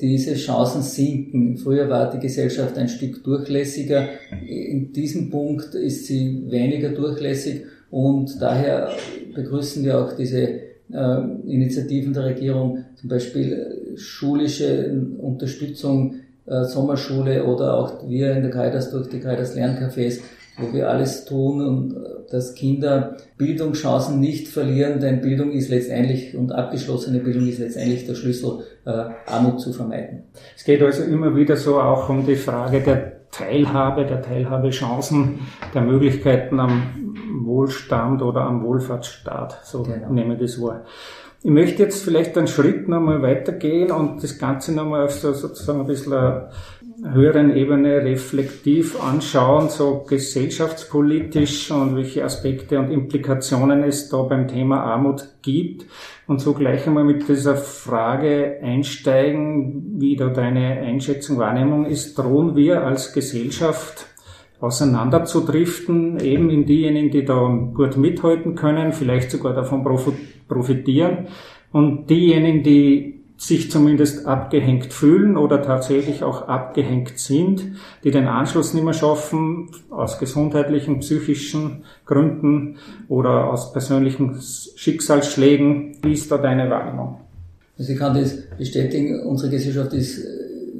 diese 0.00 0.34
Chancen 0.34 0.82
sinken. 0.82 1.56
Früher 1.56 1.88
war 1.88 2.10
die 2.10 2.20
Gesellschaft 2.20 2.76
ein 2.76 2.88
Stück 2.88 3.24
durchlässiger. 3.24 4.08
In 4.46 4.92
diesem 4.92 5.30
Punkt 5.30 5.74
ist 5.74 6.06
sie 6.06 6.44
weniger 6.50 6.90
durchlässig 6.90 7.62
Und 7.90 8.40
daher 8.40 8.90
begrüßen 9.34 9.84
wir 9.84 9.98
auch 9.98 10.12
diese 10.12 10.42
äh, 10.92 11.20
Initiativen 11.46 12.12
der 12.12 12.26
Regierung, 12.26 12.84
zum 12.94 13.08
Beispiel 13.08 13.94
schulische 13.96 14.92
Unterstützung, 15.18 16.16
äh, 16.46 16.64
Sommerschule 16.64 17.44
oder 17.44 17.74
auch 17.74 18.08
wir 18.08 18.32
in 18.32 18.42
der 18.42 18.50
Caritas 18.50 18.90
durch 18.90 19.08
die 19.08 19.20
Caritas 19.20 19.56
Lerncafés, 19.56 20.20
wo 20.58 20.72
wir 20.72 20.88
alles 20.88 21.24
tun, 21.24 21.66
um, 21.66 21.96
dass 22.30 22.54
Kinder 22.54 23.16
Bildungschancen 23.36 24.20
nicht 24.20 24.48
verlieren, 24.48 25.00
denn 25.00 25.20
Bildung 25.20 25.52
ist 25.52 25.68
letztendlich 25.68 26.36
und 26.36 26.52
abgeschlossene 26.52 27.20
Bildung 27.20 27.46
ist 27.46 27.58
letztendlich 27.58 28.06
der 28.06 28.14
Schlüssel, 28.14 28.60
äh, 28.84 28.90
Armut 29.26 29.60
zu 29.60 29.72
vermeiden. 29.72 30.24
Es 30.56 30.64
geht 30.64 30.82
also 30.82 31.02
immer 31.02 31.36
wieder 31.36 31.56
so 31.56 31.80
auch 31.80 32.08
um 32.08 32.24
die 32.24 32.36
Frage 32.36 32.80
der 32.80 33.16
Teilhabe, 33.30 34.06
der 34.06 34.22
Teilhabechancen, 34.22 35.40
der 35.74 35.82
Möglichkeiten 35.82 36.58
am 36.58 37.06
Wohlstand 37.44 38.22
oder 38.22 38.42
am 38.42 38.62
Wohlfahrtsstaat. 38.64 39.60
So 39.64 39.82
genau. 39.82 40.10
nehme 40.10 40.34
ich 40.34 40.40
das 40.40 40.60
wahr. 40.60 40.84
Ich 41.46 41.52
möchte 41.52 41.84
jetzt 41.84 42.02
vielleicht 42.02 42.36
einen 42.36 42.48
Schritt 42.48 42.88
nochmal 42.88 43.22
weitergehen 43.22 43.92
und 43.92 44.20
das 44.20 44.36
Ganze 44.36 44.74
nochmal 44.74 45.04
auf 45.04 45.12
so 45.12 45.32
sozusagen 45.32 45.82
ein 45.82 45.86
bisschen 45.86 46.48
höheren 47.04 47.54
Ebene 47.54 48.02
reflektiv 48.02 49.00
anschauen, 49.00 49.68
so 49.68 50.04
gesellschaftspolitisch 50.08 51.70
und 51.70 51.94
welche 51.94 52.24
Aspekte 52.24 52.80
und 52.80 52.90
Implikationen 52.90 53.84
es 53.84 54.08
da 54.08 54.22
beim 54.22 54.48
Thema 54.48 54.82
Armut 54.82 55.28
gibt. 55.42 55.86
Und 56.26 56.40
so 56.40 56.52
gleich 56.52 56.84
einmal 56.88 57.04
mit 57.04 57.28
dieser 57.28 57.54
Frage 57.54 58.58
einsteigen, 58.60 60.00
wie 60.00 60.16
da 60.16 60.30
deine 60.30 60.80
Einschätzung, 60.80 61.38
Wahrnehmung 61.38 61.86
ist, 61.86 62.18
drohen 62.18 62.56
wir 62.56 62.82
als 62.84 63.12
Gesellschaft 63.12 64.06
auseinanderzudriften, 64.58 66.18
eben 66.18 66.50
in 66.50 66.66
diejenigen, 66.66 67.12
die 67.12 67.24
da 67.24 67.46
gut 67.72 67.96
mithalten 67.96 68.56
können, 68.56 68.92
vielleicht 68.92 69.30
sogar 69.30 69.54
davon 69.54 69.84
profitieren 69.84 70.35
und 71.72 72.08
diejenigen, 72.08 72.62
die 72.62 73.16
sich 73.38 73.70
zumindest 73.70 74.26
abgehängt 74.26 74.92
fühlen 74.92 75.36
oder 75.36 75.62
tatsächlich 75.62 76.22
auch 76.22 76.48
abgehängt 76.48 77.18
sind, 77.18 77.76
die 78.02 78.10
den 78.10 78.28
Anschluss 78.28 78.72
nicht 78.72 78.84
mehr 78.84 78.94
schaffen, 78.94 79.68
aus 79.90 80.18
gesundheitlichen, 80.18 81.00
psychischen 81.00 81.84
Gründen 82.06 82.76
oder 83.08 83.50
aus 83.50 83.72
persönlichen 83.72 84.40
Schicksalsschlägen. 84.40 85.98
Wie 86.02 86.12
ist 86.12 86.30
da 86.30 86.38
deine 86.38 86.70
Wahrnehmung? 86.70 87.20
Also 87.78 87.92
ich 87.92 87.98
kann 87.98 88.14
das 88.14 88.38
bestätigen, 88.56 89.20
unsere 89.26 89.50
Gesellschaft 89.50 89.92
ist 89.92 90.24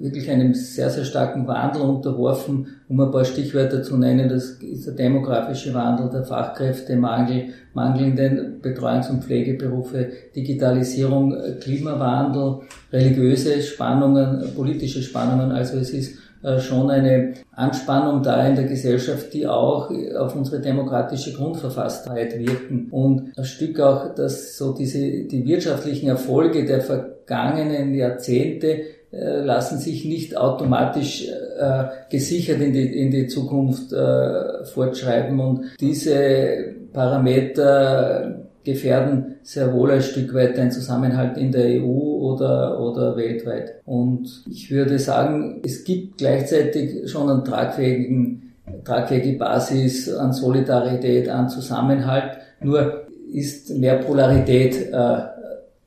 wirklich 0.00 0.30
einem 0.30 0.54
sehr, 0.54 0.90
sehr 0.90 1.04
starken 1.04 1.46
Wandel 1.46 1.82
unterworfen. 1.82 2.66
Um 2.88 3.00
ein 3.00 3.10
paar 3.10 3.24
Stichwörter 3.24 3.82
zu 3.82 3.96
nennen, 3.96 4.28
das 4.28 4.50
ist 4.50 4.86
der 4.86 4.94
demografische 4.94 5.74
Wandel, 5.74 6.10
der 6.10 6.24
Fachkräftemangel, 6.24 7.50
mangelnden 7.74 8.60
Betreuungs- 8.62 9.10
und 9.10 9.24
Pflegeberufe, 9.24 10.08
Digitalisierung, 10.34 11.36
Klimawandel, 11.60 12.60
religiöse 12.92 13.60
Spannungen, 13.62 14.54
politische 14.54 15.02
Spannungen. 15.02 15.52
Also 15.52 15.78
es 15.78 15.90
ist 15.90 16.18
äh, 16.42 16.60
schon 16.60 16.90
eine 16.90 17.34
Anspannung 17.52 18.22
da 18.22 18.46
in 18.46 18.54
der 18.54 18.66
Gesellschaft, 18.66 19.32
die 19.32 19.46
auch 19.46 19.90
auf 20.16 20.36
unsere 20.36 20.60
demokratische 20.60 21.32
Grundverfasstheit 21.32 22.38
wirken. 22.38 22.88
Und 22.90 23.36
ein 23.36 23.44
Stück 23.44 23.80
auch, 23.80 24.14
dass 24.14 24.56
so 24.56 24.72
diese, 24.72 25.24
die 25.24 25.44
wirtschaftlichen 25.44 26.08
Erfolge 26.08 26.64
der 26.64 26.82
vergangenen 26.82 27.94
Jahrzehnte 27.94 28.68
äh, 28.68 28.84
lassen 29.18 29.78
sich 29.78 30.04
nicht 30.04 30.36
automatisch 30.36 31.28
äh, 31.28 31.84
gesichert 32.10 32.60
in 32.60 32.72
die, 32.72 33.00
in 33.00 33.10
die 33.10 33.26
Zukunft 33.26 33.92
äh, 33.92 34.64
fortschreiben 34.64 35.40
und 35.40 35.64
diese 35.80 36.74
Parameter 36.92 38.46
gefährden 38.64 39.36
sehr 39.42 39.72
wohl 39.72 39.92
ein 39.92 40.02
Stück 40.02 40.34
weit 40.34 40.56
den 40.56 40.72
Zusammenhalt 40.72 41.38
in 41.38 41.52
der 41.52 41.80
EU 41.80 41.84
oder, 41.86 42.80
oder 42.80 43.16
weltweit. 43.16 43.76
Und 43.84 44.44
ich 44.50 44.70
würde 44.70 44.98
sagen, 44.98 45.62
es 45.64 45.84
gibt 45.84 46.18
gleichzeitig 46.18 47.08
schon 47.08 47.30
einen 47.30 47.44
tragfähigen, 47.44 48.54
tragfähige 48.84 49.38
Basis 49.38 50.12
an 50.12 50.32
Solidarität, 50.32 51.28
an 51.28 51.48
Zusammenhalt. 51.48 52.38
Nur 52.60 53.06
ist 53.32 53.70
mehr 53.70 53.98
Polarität 53.98 54.92
äh, 54.92 55.18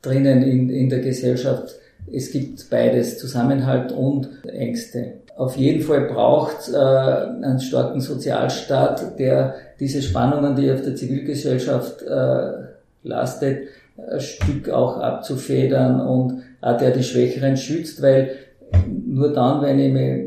drinnen 0.02 0.42
in, 0.44 0.70
in 0.70 0.90
der 0.90 1.00
Gesellschaft 1.00 1.76
es 2.14 2.32
gibt 2.32 2.70
beides, 2.70 3.18
Zusammenhalt 3.18 3.92
und 3.92 4.30
Ängste. 4.46 5.14
Auf 5.38 5.56
jeden 5.56 5.82
Fall 5.82 6.02
braucht 6.02 6.60
es 6.62 6.74
äh, 6.74 6.78
einen 6.78 7.60
starken 7.60 8.02
Sozialstaat, 8.02 9.18
der 9.20 9.56
diese 9.80 10.02
Spannungen, 10.02 10.56
die 10.56 10.70
auf 10.72 10.82
der 10.82 10.96
Zivilgesellschaft 10.96 12.02
äh, 12.02 12.52
lastet, 13.04 13.70
ein 13.98 14.20
Stück 14.20 14.70
auch 14.70 14.98
abzufedern 14.98 16.02
und 16.02 16.44
auch 16.62 16.78
der 16.78 16.92
die 16.92 17.04
Schwächeren 17.04 17.58
schützt, 17.58 18.02
weil 18.02 18.32
nur 19.06 19.34
dann, 19.34 19.62
wenn 19.62 19.80
ich 19.80 19.94
mich 19.94 20.26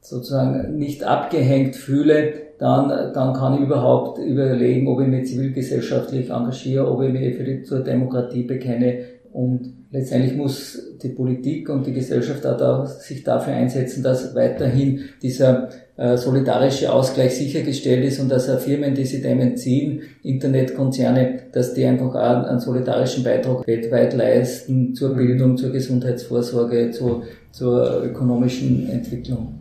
sozusagen 0.00 0.76
nicht 0.76 1.04
abgehängt 1.04 1.76
fühle, 1.76 2.32
dann, 2.58 2.88
dann 3.14 3.32
kann 3.32 3.54
ich 3.54 3.60
überhaupt 3.60 4.18
überlegen, 4.18 4.88
ob 4.88 5.00
ich 5.00 5.08
mich 5.08 5.26
zivilgesellschaftlich 5.26 6.30
engagiere, 6.30 6.90
ob 6.90 7.02
ich 7.02 7.12
mich 7.12 7.36
für 7.36 7.44
die, 7.44 7.62
zur 7.62 7.80
Demokratie 7.80 8.42
bekenne 8.42 8.98
und 9.32 9.80
letztendlich 9.90 10.36
muss 10.36 10.78
die 11.02 11.10
Politik 11.10 11.68
und 11.68 11.86
die 11.86 11.92
Gesellschaft 11.92 12.46
auch 12.46 12.56
da, 12.56 12.86
sich 12.86 13.22
dafür 13.22 13.54
einsetzen, 13.54 14.02
dass 14.02 14.34
weiterhin 14.34 15.00
dieser 15.22 15.68
äh, 15.96 16.16
solidarische 16.16 16.92
Ausgleich 16.92 17.36
sichergestellt 17.36 18.04
ist 18.04 18.20
und 18.20 18.28
dass 18.28 18.48
auch 18.48 18.58
Firmen, 18.58 18.94
die 18.94 19.04
sich 19.04 19.22
dem 19.22 19.40
entziehen, 19.40 20.02
Internetkonzerne, 20.22 21.40
dass 21.52 21.74
die 21.74 21.84
einfach 21.84 22.14
auch 22.14 22.46
einen 22.46 22.60
solidarischen 22.60 23.22
Beitrag 23.22 23.66
weltweit 23.66 24.14
leisten 24.14 24.94
zur 24.94 25.14
Bildung, 25.14 25.56
zur 25.56 25.70
Gesundheitsvorsorge, 25.70 26.90
zur, 26.90 27.22
zur 27.52 28.02
ökonomischen 28.04 28.88
Entwicklung. 28.90 29.54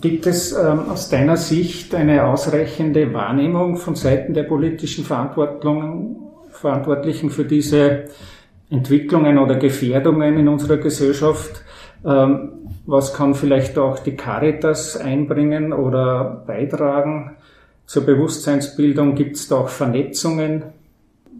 Gibt 0.00 0.26
es 0.26 0.52
ähm, 0.52 0.88
aus 0.90 1.10
deiner 1.10 1.36
Sicht 1.36 1.94
eine 1.94 2.24
ausreichende 2.24 3.12
Wahrnehmung 3.12 3.76
von 3.76 3.94
Seiten 3.94 4.34
der 4.34 4.44
politischen 4.44 5.04
Verantwortlichen 5.04 7.30
für 7.30 7.44
diese 7.44 8.04
Entwicklungen 8.70 9.38
oder 9.38 9.56
Gefährdungen 9.56 10.38
in 10.38 10.48
unserer 10.48 10.76
Gesellschaft. 10.76 11.62
Ähm, 12.04 12.52
was 12.86 13.14
kann 13.14 13.34
vielleicht 13.34 13.78
auch 13.78 13.98
die 13.98 14.16
Caritas 14.16 14.96
einbringen 14.96 15.72
oder 15.72 16.44
beitragen 16.46 17.36
zur 17.86 18.04
Bewusstseinsbildung? 18.04 19.14
Gibt 19.14 19.36
es 19.36 19.48
da 19.48 19.56
auch 19.56 19.68
Vernetzungen? 19.68 20.64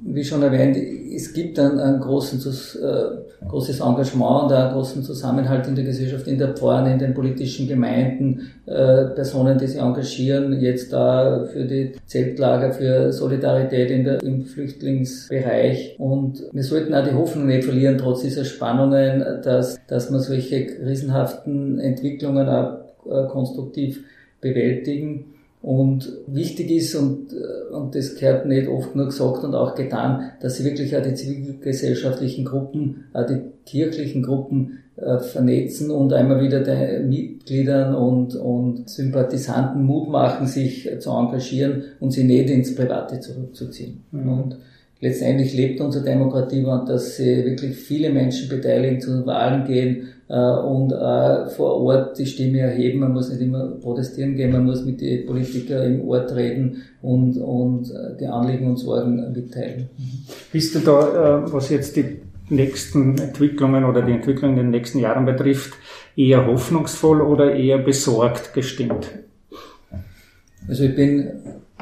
Wie 0.08 0.24
schon 0.24 0.42
erwähnt, 0.42 0.76
es 0.76 1.32
gibt 1.32 1.58
ein, 1.58 1.78
ein 1.78 2.00
großes, 2.00 2.76
äh, 2.76 3.46
großes 3.48 3.80
Engagement 3.80 4.44
und 4.44 4.52
einen 4.52 4.72
großen 4.72 5.02
Zusammenhalt 5.02 5.66
in 5.66 5.74
der 5.74 5.84
Gesellschaft, 5.84 6.26
in 6.26 6.38
der 6.38 6.54
Pforne, 6.54 6.92
in 6.92 6.98
den 6.98 7.14
politischen 7.14 7.66
Gemeinden, 7.66 8.52
äh, 8.66 9.06
Personen, 9.14 9.58
die 9.58 9.66
sich 9.66 9.80
engagieren, 9.80 10.60
jetzt 10.60 10.92
da 10.92 11.44
für 11.52 11.64
die 11.64 11.92
Zeltlager, 12.06 12.72
für 12.72 13.12
Solidarität 13.12 13.90
in 13.90 14.04
der, 14.04 14.22
im 14.22 14.44
Flüchtlingsbereich. 14.44 15.96
Und 15.98 16.44
wir 16.52 16.62
sollten 16.62 16.94
auch 16.94 17.06
die 17.06 17.14
Hoffnung 17.14 17.46
nicht 17.46 17.64
verlieren, 17.64 17.98
trotz 17.98 18.22
dieser 18.22 18.44
Spannungen, 18.44 19.24
dass, 19.42 19.78
dass 19.86 20.10
man 20.10 20.20
solche 20.20 20.66
riesenhaften 20.84 21.80
Entwicklungen 21.80 22.48
auch 22.48 22.78
äh, 23.06 23.26
konstruktiv 23.28 24.04
bewältigen. 24.40 25.35
Und 25.62 26.12
wichtig 26.26 26.70
ist, 26.70 26.94
und, 26.94 27.32
äh, 27.32 27.74
und 27.74 27.94
das 27.94 28.14
gehört 28.16 28.46
nicht 28.46 28.68
oft 28.68 28.94
nur 28.94 29.06
gesagt 29.06 29.42
und 29.42 29.54
auch 29.54 29.74
getan, 29.74 30.30
dass 30.40 30.56
sie 30.56 30.64
wirklich 30.64 30.96
auch 30.96 31.02
die 31.02 31.14
zivilgesellschaftlichen 31.14 32.44
Gruppen, 32.44 33.06
auch 33.12 33.26
die 33.26 33.40
kirchlichen 33.64 34.22
Gruppen 34.22 34.78
äh, 34.96 35.18
vernetzen 35.18 35.90
und 35.90 36.12
einmal 36.12 36.40
wieder 36.40 36.60
den 36.60 37.08
Mitgliedern 37.08 37.94
und, 37.94 38.34
und 38.34 38.88
Sympathisanten 38.88 39.82
Mut 39.82 40.08
machen, 40.08 40.46
sich 40.46 40.88
zu 41.00 41.10
engagieren 41.10 41.82
und 42.00 42.12
sie 42.12 42.24
nicht 42.24 42.48
ins 42.48 42.74
Private 42.74 43.20
zurückzuziehen. 43.20 44.04
Mhm. 44.10 44.28
Und 44.28 44.58
letztendlich 45.00 45.54
lebt 45.54 45.80
unsere 45.80 46.04
Demokratie, 46.04 46.64
dass 46.86 47.16
sie 47.16 47.44
wirklich 47.44 47.76
viele 47.76 48.10
Menschen 48.10 48.48
beteiligen, 48.48 49.00
zu 49.00 49.10
den 49.10 49.26
Wahlen 49.26 49.64
gehen 49.64 50.08
äh, 50.28 50.34
und 50.34 50.92
äh, 50.92 51.46
vor 51.50 51.80
Ort 51.82 52.18
die 52.18 52.26
Stimme 52.26 52.60
erheben. 52.60 53.00
Man 53.00 53.12
muss 53.12 53.30
nicht 53.30 53.42
immer 53.42 53.66
protestieren 53.80 54.36
gehen, 54.36 54.52
man 54.52 54.64
muss 54.64 54.84
mit 54.84 55.00
den 55.00 55.26
Politikern 55.26 55.84
im 55.84 56.08
Ort 56.08 56.34
reden 56.34 56.82
und, 57.02 57.36
und 57.36 57.90
äh, 57.90 58.16
die 58.18 58.26
Anliegen 58.26 58.68
und 58.68 58.76
Sorgen 58.76 59.32
mitteilen. 59.32 59.88
Bist 60.52 60.74
du 60.74 60.80
da, 60.80 61.44
was 61.52 61.70
jetzt 61.70 61.96
die 61.96 62.20
nächsten 62.48 63.18
Entwicklungen 63.18 63.84
oder 63.84 64.02
die 64.02 64.12
Entwicklung 64.12 64.52
in 64.52 64.56
den 64.56 64.70
nächsten 64.70 65.00
Jahren 65.00 65.26
betrifft, 65.26 65.74
eher 66.16 66.46
hoffnungsvoll 66.46 67.20
oder 67.20 67.54
eher 67.54 67.78
besorgt 67.78 68.54
gestimmt? 68.54 69.08
Also 70.68 70.84
ich 70.84 70.94
bin 70.94 71.28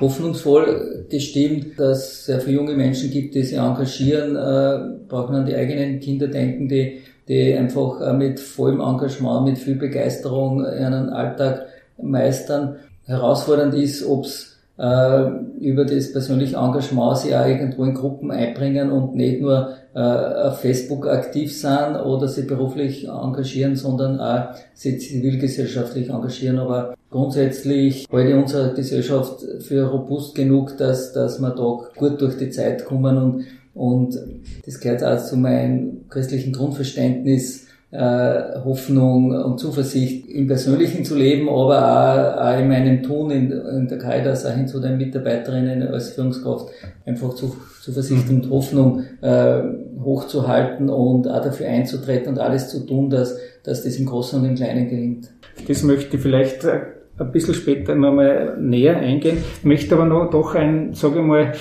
hoffnungsvoll 0.01 1.07
gestimmt, 1.09 1.79
dass 1.79 1.99
es 1.99 2.27
sehr 2.27 2.41
viele 2.41 2.57
junge 2.57 2.75
Menschen 2.75 3.11
gibt, 3.11 3.35
die 3.35 3.43
sich 3.43 3.59
engagieren, 3.59 4.37
äh, 4.37 5.07
braucht 5.09 5.31
man 5.31 5.43
an 5.43 5.47
die 5.47 5.55
eigenen 5.55 6.01
Kinder 6.01 6.27
denken, 6.27 6.69
die, 6.69 7.01
die 7.29 7.55
einfach 7.55 8.01
äh, 8.01 8.13
mit 8.13 8.41
vollem 8.41 8.81
Engagement, 8.81 9.47
mit 9.47 9.59
viel 9.59 9.77
Begeisterung 9.77 10.65
einen 10.65 11.11
Alltag 11.11 11.67
meistern. 12.03 12.77
Herausfordernd 13.07 13.75
ist, 13.75 14.05
ob 14.05 14.25
es 14.25 14.55
äh, 14.79 15.29
über 15.61 15.85
das 15.85 16.13
persönliche 16.13 16.57
Engagement 16.57 17.19
sich 17.19 17.35
auch 17.37 17.47
irgendwo 17.47 17.85
in 17.85 17.95
Gruppen 17.95 18.31
einbringen 18.31 18.91
und 18.91 19.15
nicht 19.15 19.41
nur 19.41 19.75
äh, 19.95 20.01
auf 20.01 20.61
Facebook 20.61 21.07
aktiv 21.07 21.57
sind 21.57 21.97
oder 21.97 22.27
sich 22.27 22.47
beruflich 22.47 23.07
engagieren, 23.07 23.77
sondern 23.77 24.21
auch 24.21 24.55
sich 24.75 25.01
zivilgesellschaftlich 25.01 26.11
engagieren. 26.11 26.59
Aber 26.59 26.95
grundsätzlich 27.15 28.09
halte 28.11 28.31
ich 28.31 28.35
unsere 28.35 28.75
Gesellschaft 28.75 29.41
für 29.61 29.85
robust 29.85 30.35
genug, 30.35 30.77
dass, 30.79 31.13
dass 31.13 31.41
wir 31.41 31.51
da 31.51 31.79
gut 31.97 32.21
durch 32.21 32.37
die 32.37 32.51
Zeit 32.51 32.85
kommen 32.85 33.17
und, 33.17 33.45
und 33.73 34.19
das 34.67 34.81
gehört 34.81 35.05
auch 35.05 35.25
zu 35.25 35.37
meinem 35.37 36.09
christlichen 36.09 36.53
Grundverständnis, 36.53 37.69
äh, 37.93 38.59
Hoffnung 38.65 39.31
und 39.31 39.61
Zuversicht 39.61 40.29
im 40.29 40.49
Persönlichen 40.49 41.05
zu 41.05 41.15
leben, 41.15 41.49
aber 41.49 41.79
auch, 41.79 42.49
auch 42.49 42.61
in 42.61 42.67
meinem 42.67 43.05
Tun 43.05 43.31
in, 43.31 43.53
in 43.53 43.87
der 43.87 43.99
Caritas, 43.99 44.45
auch 44.45 44.51
hin 44.51 44.67
zu 44.67 44.81
den 44.81 44.97
Mitarbeiterinnen 44.97 45.87
als 45.87 46.11
Führungskraft, 46.11 46.71
einfach 47.07 47.35
zu, 47.35 47.55
Zuversicht 47.81 48.29
und 48.29 48.51
Hoffnung 48.51 49.05
äh, 49.21 49.63
hochzuhalten 50.03 50.91
und 50.91 51.29
auch 51.29 51.45
dafür 51.45 51.69
einzutreten 51.69 52.33
und 52.33 52.41
alles 52.41 52.71
zu 52.71 52.85
tun, 52.85 53.09
dass, 53.09 53.39
dass 53.63 53.85
das 53.85 53.95
im 53.99 54.07
Großen 54.07 54.41
und 54.41 54.49
im 54.49 54.57
Kleinen 54.57 54.89
gelingt. 54.89 55.31
Das 55.69 55.85
möchte 55.85 56.17
ich 56.17 56.23
vielleicht 56.23 56.65
äh, 56.65 56.81
ein 57.19 57.33
bisschen 57.33 57.55
später 57.55 57.95
nochmal 57.95 58.57
näher 58.61 58.97
eingehen. 58.97 59.39
Ich 59.59 59.65
möchte 59.65 59.95
aber 59.95 60.05
noch 60.05 60.31
doch 60.31 60.55
ein, 60.55 60.95
sage 60.95 61.21
ich 61.21 61.27
mal, 61.27 61.55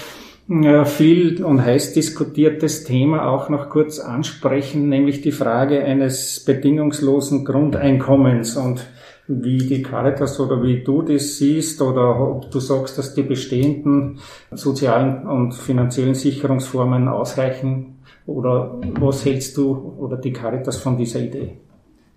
viel 0.85 1.43
und 1.43 1.63
heiß 1.63 1.93
diskutiertes 1.93 2.83
Thema 2.83 3.29
auch 3.29 3.49
noch 3.49 3.69
kurz 3.69 3.99
ansprechen, 3.99 4.89
nämlich 4.89 5.21
die 5.21 5.31
Frage 5.31 5.83
eines 5.83 6.43
bedingungslosen 6.43 7.45
Grundeinkommens 7.45 8.57
und 8.57 8.85
wie 9.27 9.57
die 9.57 9.81
Caritas 9.81 10.39
oder 10.41 10.61
wie 10.61 10.83
du 10.83 11.01
das 11.01 11.37
siehst 11.37 11.81
oder 11.81 12.19
ob 12.19 12.51
du 12.51 12.59
sagst, 12.59 12.97
dass 12.97 13.13
die 13.13 13.23
bestehenden 13.23 14.19
sozialen 14.51 15.25
und 15.25 15.53
finanziellen 15.53 16.13
Sicherungsformen 16.13 17.07
ausreichen 17.07 17.99
oder 18.25 18.81
was 18.99 19.23
hältst 19.23 19.55
du 19.55 19.95
oder 19.97 20.17
die 20.17 20.33
Caritas 20.33 20.75
von 20.75 20.97
dieser 20.97 21.21
Idee? 21.21 21.62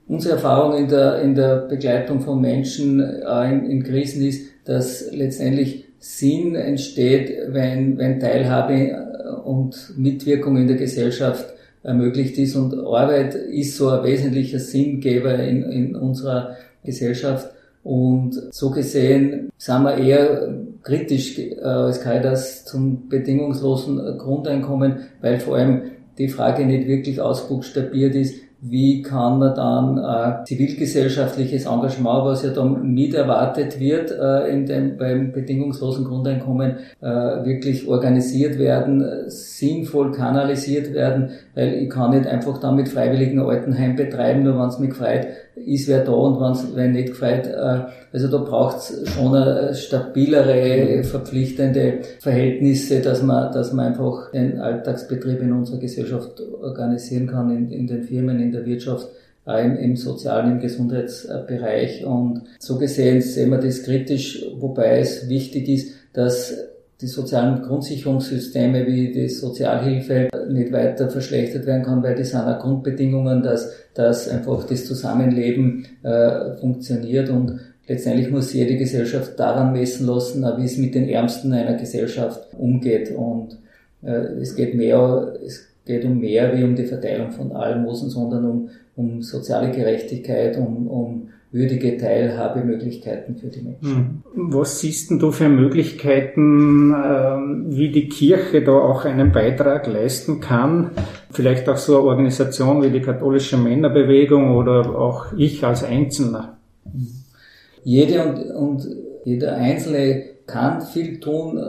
Unsere 0.09 0.35
Erfahrung 0.35 0.79
in 0.79 0.89
der, 0.89 1.21
in 1.23 1.35
der 1.35 1.67
Begleitung 1.69 2.21
von 2.21 2.41
Menschen 2.41 3.01
in, 3.01 3.71
in 3.71 3.83
Krisen 3.83 4.25
ist, 4.25 4.47
dass 4.65 5.11
letztendlich 5.13 5.87
Sinn 5.99 6.55
entsteht, 6.55 7.33
wenn, 7.49 7.99
wenn 7.99 8.21
Teilhabe 8.21 8.75
äh, 8.75 9.31
und 9.45 9.95
Mitwirkung 9.97 10.57
in 10.57 10.69
der 10.69 10.77
Gesellschaft 10.77 11.53
ermöglicht 11.83 12.39
ist. 12.39 12.55
Und 12.55 12.75
Arbeit 12.75 13.35
ist 13.35 13.77
so 13.77 13.89
ein 13.89 14.05
wesentlicher 14.05 14.59
Sinngeber 14.59 15.35
in, 15.39 15.63
in 15.65 15.97
unserer 15.97 16.57
Gesellschaft. 16.85 17.51
Und 17.83 18.35
so 18.51 18.71
gesehen 18.71 19.51
sind 19.57 19.83
wir 19.83 19.97
eher 19.97 20.55
kritisch 20.83 21.39
äh, 21.39 21.61
als 21.61 22.01
Kaidas 22.01 22.65
zum 22.65 23.09
bedingungslosen 23.09 24.19
Grundeinkommen, 24.19 24.99
weil 25.21 25.41
vor 25.41 25.57
allem 25.57 25.83
die 26.19 26.29
Frage 26.29 26.65
nicht 26.65 26.87
wirklich 26.87 27.21
ausbuchstabiert 27.21 28.15
ist, 28.15 28.35
wie 28.61 29.03
kann 29.03 29.39
man 29.39 29.55
dann 29.55 29.99
äh, 29.99 30.45
zivilgesellschaftliches 30.45 31.67
Engagement, 31.67 32.25
was 32.25 32.43
ja 32.43 32.51
dann 32.51 32.95
mit 32.95 33.15
erwartet 33.15 33.79
wird 33.79 34.11
äh, 34.11 34.49
in 34.51 34.67
dem, 34.67 34.97
beim 34.97 35.33
bedingungslosen 35.33 36.05
Grundeinkommen, 36.05 36.77
äh, 37.01 37.07
wirklich 37.07 37.87
organisiert 37.87 38.59
werden, 38.59 39.05
sinnvoll 39.29 40.13
kanalisiert 40.13 40.95
werden, 40.95 41.31
weil 41.55 41.75
ich 41.75 41.91
kann 41.91 42.11
nicht 42.11 42.27
einfach 42.27 42.59
dann 42.59 42.77
mit 42.77 42.89
freiwilligen 42.89 43.41
Altenheim 43.41 43.95
betreiben, 43.95 44.43
nur 44.43 44.59
wenn 44.59 44.69
es 44.69 44.79
mich 44.79 44.95
freut, 44.95 45.27
ist 45.57 45.89
wer 45.89 46.05
da 46.05 46.13
und 46.13 46.41
wenn's, 46.41 46.67
wenn 46.75 46.93
nicht 46.93 47.09
gefällt. 47.09 47.47
Äh, 47.47 47.87
also 48.13 48.29
da 48.29 48.39
braucht 48.39 48.79
es 48.79 49.11
schon 49.11 49.35
eine 49.35 49.75
stabilere, 49.75 51.03
verpflichtende 51.03 52.01
Verhältnisse, 52.21 53.01
dass 53.01 53.23
man, 53.23 53.53
dass 53.53 53.73
man 53.73 53.87
einfach 53.87 54.31
den 54.31 54.61
Alltagsbetrieb 54.61 55.41
in 55.41 55.53
unserer 55.53 55.79
Gesellschaft 55.79 56.41
organisieren 56.41 57.27
kann, 57.27 57.51
in, 57.51 57.71
in 57.71 57.87
den 57.87 58.03
Firmen, 58.03 58.41
in 58.41 58.53
der 58.53 58.67
Wirtschaft, 58.67 59.09
im, 59.47 59.77
im 59.77 59.97
sozialen, 59.97 60.53
im 60.53 60.61
Gesundheitsbereich. 60.61 62.05
Und 62.05 62.43
so 62.59 62.79
gesehen 62.79 63.21
sehen 63.23 63.51
wir 63.51 63.59
das 63.59 63.83
kritisch, 63.83 64.45
wobei 64.59 64.99
es 64.99 65.29
wichtig 65.29 65.69
ist, 65.69 65.95
dass 66.13 66.55
die 67.01 67.07
sozialen 67.07 67.63
Grundsicherungssysteme 67.63 68.87
wie 68.87 69.13
die 69.13 69.29
Sozialhilfe 69.29 70.29
nicht 70.49 70.73
weiter 70.73 71.11
verschlechtert 71.11 71.67
werden 71.67 71.83
kann, 71.83 72.03
weil 72.03 72.15
die 72.15 72.25
sind 72.25 72.41
auch 72.41 72.59
Grundbedingungen, 72.59 73.43
dass, 73.43 73.71
dass 73.95 74.29
einfach 74.29 74.65
das 74.65 74.87
Zusammenleben 74.87 75.87
äh, 76.03 76.55
funktioniert 76.57 77.29
und 77.29 77.61
letztendlich 77.87 78.31
muss 78.31 78.53
jede 78.53 78.77
Gesellschaft 78.77 79.39
daran 79.39 79.73
messen 79.73 80.07
lassen, 80.07 80.43
wie 80.57 80.65
es 80.65 80.79
mit 80.79 80.95
den 80.95 81.09
Ärmsten 81.09 81.53
einer 81.53 81.77
Gesellschaft 81.77 82.55
umgeht. 82.59 83.11
Und 83.11 83.59
äh, 84.03 84.41
es 84.41 84.57
geht 84.57 84.75
mehr, 84.75 85.35
es 85.45 85.67
geht 85.85 86.05
um 86.05 86.19
mehr 86.19 86.57
wie 86.57 86.65
um 86.65 86.75
die 86.75 86.85
Verteilung 86.85 87.31
von 87.31 87.53
Almosen, 87.53 88.09
sondern 88.09 88.45
um, 88.47 88.71
um 88.97 89.23
soziale 89.23 89.71
Gerechtigkeit, 89.71 90.57
um, 90.57 90.89
um 90.89 91.29
würdige 91.57 91.97
Teilhabemöglichkeiten 91.97 93.37
für 93.37 93.49
die 93.49 93.63
Menschen. 93.63 94.23
Hm. 94.35 94.53
Was 94.53 94.81
siehst 94.81 95.11
du 95.11 95.33
für 95.33 95.49
Möglichkeiten, 95.49 96.95
ähm, 96.95 97.67
wie 97.69 97.91
die 97.91 98.09
Kirche 98.09 98.63
da 98.63 98.73
auch 98.73 99.05
einen 99.05 99.33
Beitrag 99.33 99.87
leisten 99.87 100.41
kann? 100.41 100.91
Vielleicht 101.31 101.69
auch 101.69 101.79
so 101.79 101.99
eine 101.99 102.07
Organisation 102.07 102.83
wie 102.83 102.91
die 102.91 103.01
katholische 103.01 103.57
Männerbewegung 103.57 104.55
oder 104.55 104.99
auch 104.99 105.33
ich 105.37 105.65
als 105.65 105.83
Einzelner? 105.83 106.59
Jede 107.83 108.25
und, 108.25 108.51
und 108.51 108.89
jeder 109.25 109.57
Einzelne 109.57 110.25
kann 110.47 110.83
viel 110.83 111.21
tun, 111.21 111.61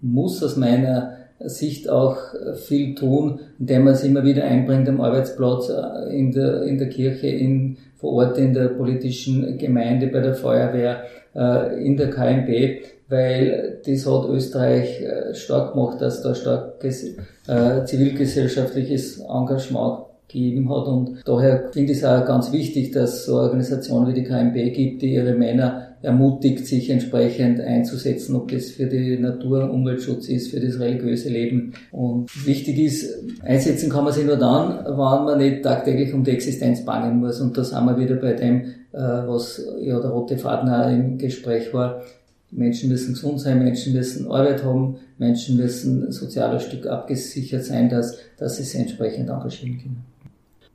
muss 0.00 0.42
aus 0.42 0.56
meiner 0.56 1.16
Sicht 1.44 1.88
auch 1.88 2.16
viel 2.56 2.94
tun, 2.94 3.40
indem 3.58 3.84
man 3.84 3.94
sich 3.94 4.08
immer 4.08 4.24
wieder 4.24 4.44
einbringt 4.44 4.88
am 4.88 5.00
Arbeitsplatz, 5.00 5.70
äh, 5.70 6.16
in 6.16 6.32
der, 6.32 6.62
in 6.62 6.78
der 6.78 6.88
Kirche, 6.88 7.26
in 7.26 7.78
vor 8.02 8.14
Ort 8.14 8.36
in 8.36 8.52
der 8.52 8.68
politischen 8.68 9.56
Gemeinde, 9.56 10.08
bei 10.08 10.20
der 10.20 10.34
Feuerwehr, 10.34 11.04
äh, 11.34 11.86
in 11.86 11.96
der 11.96 12.10
KMB, 12.10 12.82
weil 13.08 13.80
das 13.86 14.04
hat 14.06 14.28
Österreich 14.28 15.00
äh, 15.00 15.34
stark 15.34 15.72
gemacht, 15.72 16.00
dass 16.00 16.20
da 16.20 16.34
starkes 16.34 17.16
äh, 17.46 17.84
zivilgesellschaftliches 17.84 19.20
Engagement 19.20 20.00
gegeben 20.26 20.68
hat. 20.68 20.86
Und 20.88 21.22
daher 21.24 21.68
finde 21.72 21.92
ich 21.92 21.98
es 21.98 22.04
auch 22.04 22.26
ganz 22.26 22.52
wichtig, 22.52 22.90
dass 22.90 23.14
es 23.14 23.26
so 23.26 23.36
Organisationen 23.36 24.08
wie 24.08 24.20
die 24.20 24.24
KMB 24.24 24.74
gibt, 24.74 25.02
die 25.02 25.14
ihre 25.14 25.34
Männer 25.34 25.91
ermutigt, 26.02 26.66
sich 26.66 26.90
entsprechend 26.90 27.60
einzusetzen, 27.60 28.34
ob 28.34 28.50
das 28.50 28.70
für 28.70 28.86
die 28.86 29.18
Natur, 29.18 29.70
Umweltschutz 29.70 30.28
ist, 30.28 30.50
für 30.50 30.60
das 30.60 30.78
religiöse 30.78 31.28
Leben. 31.28 31.72
Und 31.92 32.28
wichtig 32.46 32.78
ist, 32.78 33.42
einsetzen 33.42 33.88
kann 33.88 34.04
man 34.04 34.12
sich 34.12 34.26
nur 34.26 34.36
dann, 34.36 34.84
wenn 34.84 34.96
man 34.96 35.38
nicht 35.38 35.62
tagtäglich 35.62 36.12
um 36.12 36.24
die 36.24 36.32
Existenz 36.32 36.84
bangen 36.84 37.20
muss. 37.20 37.40
Und 37.40 37.56
da 37.56 37.64
sind 37.64 37.84
wir 37.84 37.98
wieder 37.98 38.16
bei 38.16 38.32
dem, 38.32 38.62
äh, 38.92 38.98
was 38.98 39.64
ja 39.80 40.00
der 40.00 40.10
rote 40.10 40.36
Faden 40.36 40.68
auch 40.68 40.90
im 40.90 41.18
Gespräch 41.18 41.72
war. 41.72 42.02
Menschen 42.50 42.90
müssen 42.90 43.14
gesund 43.14 43.40
sein, 43.40 43.60
Menschen 43.60 43.94
müssen 43.94 44.30
Arbeit 44.30 44.62
haben, 44.62 44.96
Menschen 45.18 45.56
müssen 45.56 46.12
sozial 46.12 46.52
ein 46.52 46.60
Stück 46.60 46.86
abgesichert 46.86 47.64
sein, 47.64 47.88
dass, 47.88 48.18
dass 48.36 48.56
sie 48.56 48.64
sich 48.64 48.78
entsprechend 48.78 49.30
engagieren 49.30 49.78
können. 49.78 50.11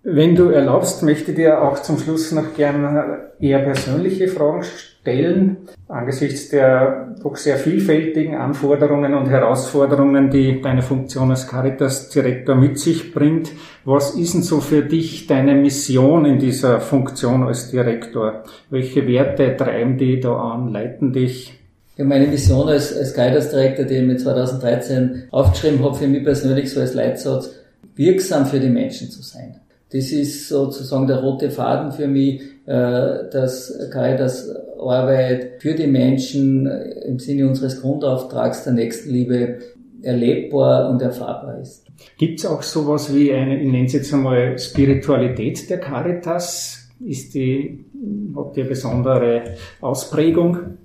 Wenn 0.04 0.36
du 0.36 0.50
erlaubst, 0.50 1.04
möchte 1.04 1.32
ich 1.32 1.38
dir 1.38 1.62
auch 1.62 1.82
zum 1.82 1.98
Schluss 1.98 2.32
noch 2.32 2.54
gerne 2.56 3.32
eher 3.40 3.60
persönliche 3.60 4.28
Fragen 4.28 4.64
stellen. 4.64 5.58
Angesichts 5.88 6.50
der 6.50 7.16
doch 7.22 7.36
sehr 7.36 7.58
vielfältigen 7.58 8.36
Anforderungen 8.36 9.14
und 9.14 9.30
Herausforderungen, 9.30 10.30
die 10.30 10.62
deine 10.62 10.82
Funktion 10.82 11.32
als 11.32 11.48
Caritas-Direktor 11.48 12.56
mit 12.56 12.80
sich 12.80 13.14
bringt, 13.14 13.52
was 13.86 14.16
ist 14.16 14.34
denn 14.34 14.44
so 14.44 14.60
für 14.60 14.84
dich 14.84 15.28
deine 15.28 15.56
Mission 15.56 16.26
in 16.26 16.40
dieser 16.40 16.80
Funktion 16.80 17.44
als 17.44 17.72
Direktor? 17.72 18.44
Welche 18.70 19.08
Werte 19.08 19.56
treiben 19.58 19.98
die 19.98 20.20
da 20.20 20.36
an, 20.36 20.72
leiten 20.72 21.12
dich? 21.12 21.60
Ja, 21.98 22.06
meine 22.06 22.28
Mission 22.28 22.68
als, 22.68 22.96
als 22.96 23.14
Caritas-Direktor, 23.14 23.86
die 23.86 23.96
ich 23.96 24.06
mir 24.06 24.18
2013 24.18 25.24
aufgeschrieben 25.32 25.84
habe, 25.84 25.96
für 25.96 26.08
mich 26.08 26.24
persönlich 26.24 26.72
so 26.72 26.80
als 26.80 26.94
Leitsatz, 26.94 27.56
wirksam 27.96 28.46
für 28.46 28.60
die 28.60 28.70
Menschen 28.70 29.10
zu 29.10 29.24
sein. 29.24 29.56
Das 29.92 30.12
ist 30.12 30.50
sozusagen 30.50 31.08
der 31.08 31.22
rote 31.22 31.50
Faden 31.50 31.92
für 31.92 32.08
mich, 32.08 32.42
äh, 32.66 33.30
dass 33.32 33.74
Caritas 33.92 34.50
Arbeit 34.80 35.62
für 35.62 35.74
die 35.74 35.88
Menschen 35.88 36.68
im 36.68 37.20
Sinne 37.20 37.48
unseres 37.48 37.82
Grundauftrags 37.82 38.64
der 38.64 38.74
Nächstenliebe 38.74 39.60
erlebbar 40.02 40.90
und 40.90 41.02
erfahrbar 41.02 41.60
ist. 41.60 41.86
Gibt 42.18 42.40
es 42.40 42.46
auch 42.46 42.62
sowas 42.62 43.14
wie 43.16 43.34
eine, 43.34 43.60
ich 43.62 43.72
nenne 43.72 43.86
es 43.86 43.94
jetzt 43.94 44.14
einmal 44.14 44.58
Spiritualität 44.60 45.70
der 45.70 45.80
Caritas? 45.80 46.90
Ist 47.00 47.34
die, 47.34 47.86
die 47.94 48.62
eine 48.62 48.70
besondere 48.70 49.56
Ausprägung? 49.82 50.78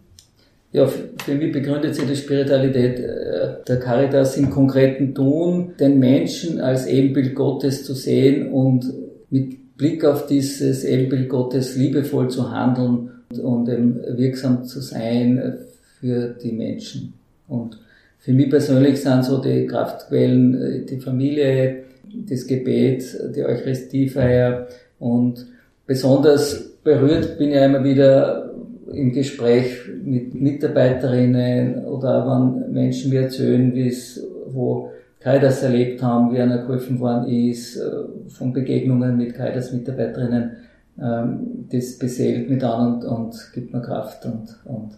Ja, 0.73 0.87
für 0.87 1.35
mich 1.35 1.53
begründet 1.53 1.95
sich 1.95 2.07
die 2.07 2.17
Spiritualität 2.17 2.99
äh, 2.99 3.63
der 3.69 3.79
Caritas 3.79 4.39
im 4.39 4.49
konkreten 4.49 5.15
Tun, 5.15 5.73
den 5.79 5.99
Menschen 5.99 6.61
als 6.61 6.87
Ebenbild 6.87 7.35
Gottes 7.35 7.85
zu 7.85 7.93
sehen 7.93 8.51
und 8.51 8.91
mit 9.29 9.77
Blick 9.77 10.05
auf 10.05 10.27
dieses 10.27 10.85
Ebenbild 10.85 11.29
Gottes 11.29 11.77
liebevoll 11.77 12.31
zu 12.31 12.51
handeln 12.51 13.11
und 13.43 13.69
eben 13.69 14.01
wirksam 14.17 14.65
zu 14.65 14.81
sein 14.81 15.59
für 16.01 16.29
die 16.43 16.53
Menschen. 16.53 17.15
Und 17.49 17.79
für 18.19 18.33
mich 18.33 18.49
persönlich 18.49 19.01
sind 19.01 19.25
so 19.25 19.43
die 19.43 19.67
Kraftquellen 19.67 20.55
äh, 20.55 20.87
die 20.87 21.01
Familie, 21.01 21.85
das 22.29 22.47
Gebet, 22.47 23.05
die 23.37 23.45
Eucharistiefeier 23.45 24.69
und 24.99 25.47
besonders 25.87 26.73
berührt 26.83 27.39
bin 27.39 27.51
ich 27.51 27.57
immer 27.57 27.85
wieder 27.85 28.52
im 28.93 29.13
Gespräch 29.13 29.79
mit 30.03 30.35
Mitarbeiterinnen 30.35 31.85
oder 31.85 32.27
wenn 32.27 32.73
Menschen 32.73 33.11
mir 33.11 33.23
erzählen, 33.23 33.75
wie 33.75 33.89
es, 33.89 34.25
wo 34.49 34.91
Kaidas 35.21 35.63
erlebt 35.63 36.03
haben, 36.03 36.33
wie 36.33 36.41
einer 36.41 36.59
geholfen 36.59 36.99
worden 37.01 37.29
ist, 37.29 37.77
äh, 37.77 37.91
von 38.29 38.53
Begegnungen 38.53 39.17
mit 39.17 39.35
Kaidas 39.35 39.73
Mitarbeiterinnen, 39.73 40.57
ähm, 41.01 41.67
das 41.71 41.99
beseelt 41.99 42.51
mich 42.51 42.63
an 42.65 42.95
und, 42.95 43.05
und 43.05 43.51
gibt 43.55 43.73
mir 43.73 43.83
Kraft 43.83 44.25
und, 44.27 44.59
und 44.65 44.91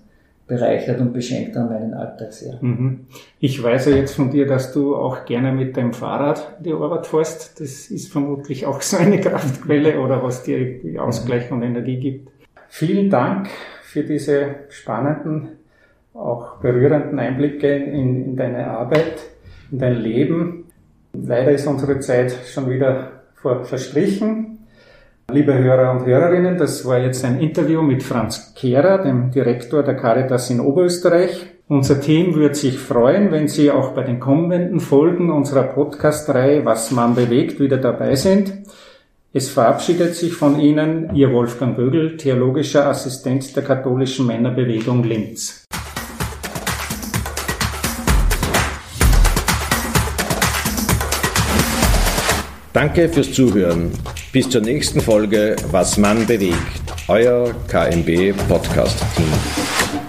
bereichert 0.46 1.00
und 1.00 1.12
beschenkt 1.12 1.56
an 1.56 1.68
meinen 1.68 1.94
Alltag 1.94 2.32
sehr. 2.32 2.58
Mhm. 2.60 3.06
Ich 3.38 3.62
weiß 3.62 3.86
ja 3.86 3.96
jetzt 3.96 4.14
von 4.14 4.30
dir, 4.30 4.46
dass 4.46 4.72
du 4.72 4.94
auch 4.94 5.24
gerne 5.24 5.52
mit 5.52 5.76
deinem 5.76 5.94
Fahrrad 5.94 6.58
die 6.60 6.72
Arbeit 6.72 7.06
fährst. 7.06 7.60
Das 7.60 7.90
ist 7.90 8.12
vermutlich 8.12 8.66
auch 8.66 8.82
so 8.82 8.98
eine 8.98 9.20
Kraftquelle 9.22 10.00
oder 10.00 10.22
was 10.22 10.42
dir 10.42 10.80
Ausgleich 11.00 11.50
und 11.50 11.62
Energie 11.62 11.98
gibt. 11.98 12.28
Vielen 12.76 13.08
Dank 13.08 13.50
für 13.84 14.02
diese 14.02 14.46
spannenden, 14.68 15.60
auch 16.12 16.56
berührenden 16.56 17.20
Einblicke 17.20 17.72
in, 17.72 18.24
in 18.24 18.36
deine 18.36 18.66
Arbeit, 18.66 19.14
in 19.70 19.78
dein 19.78 19.94
Leben. 19.94 20.64
Leider 21.12 21.52
ist 21.52 21.68
unsere 21.68 22.00
Zeit 22.00 22.36
schon 22.52 22.68
wieder 22.68 23.22
vor, 23.36 23.64
verstrichen. 23.64 24.66
Liebe 25.30 25.56
Hörer 25.56 25.92
und 25.92 26.04
Hörerinnen, 26.04 26.58
das 26.58 26.84
war 26.84 26.98
jetzt 26.98 27.24
ein 27.24 27.38
Interview 27.38 27.80
mit 27.80 28.02
Franz 28.02 28.54
Kehrer, 28.56 28.98
dem 29.04 29.30
Direktor 29.30 29.84
der 29.84 29.94
Caritas 29.94 30.50
in 30.50 30.58
Oberösterreich. 30.58 31.46
Unser 31.68 32.00
Team 32.00 32.34
würde 32.34 32.56
sich 32.56 32.80
freuen, 32.80 33.30
wenn 33.30 33.46
Sie 33.46 33.70
auch 33.70 33.92
bei 33.92 34.02
den 34.02 34.18
kommenden 34.18 34.80
Folgen 34.80 35.30
unserer 35.30 35.62
Podcast-Reihe 35.62 36.64
Was 36.64 36.90
man 36.90 37.14
bewegt 37.14 37.60
wieder 37.60 37.76
dabei 37.76 38.16
sind. 38.16 38.52
Es 39.36 39.48
verabschiedet 39.48 40.14
sich 40.14 40.32
von 40.32 40.60
Ihnen 40.60 41.12
Ihr 41.12 41.32
Wolfgang 41.32 41.76
Bögel, 41.76 42.16
theologischer 42.16 42.86
Assistent 42.86 43.56
der 43.56 43.64
katholischen 43.64 44.28
Männerbewegung 44.28 45.02
Linz. 45.02 45.64
Danke 52.72 53.08
fürs 53.08 53.32
Zuhören. 53.32 53.90
Bis 54.32 54.48
zur 54.48 54.60
nächsten 54.60 55.00
Folge 55.00 55.56
Was 55.72 55.98
man 55.98 56.24
bewegt. 56.28 56.54
Euer 57.08 57.52
KMB 57.66 58.36
Podcast 58.46 59.02
Team. 59.16 60.03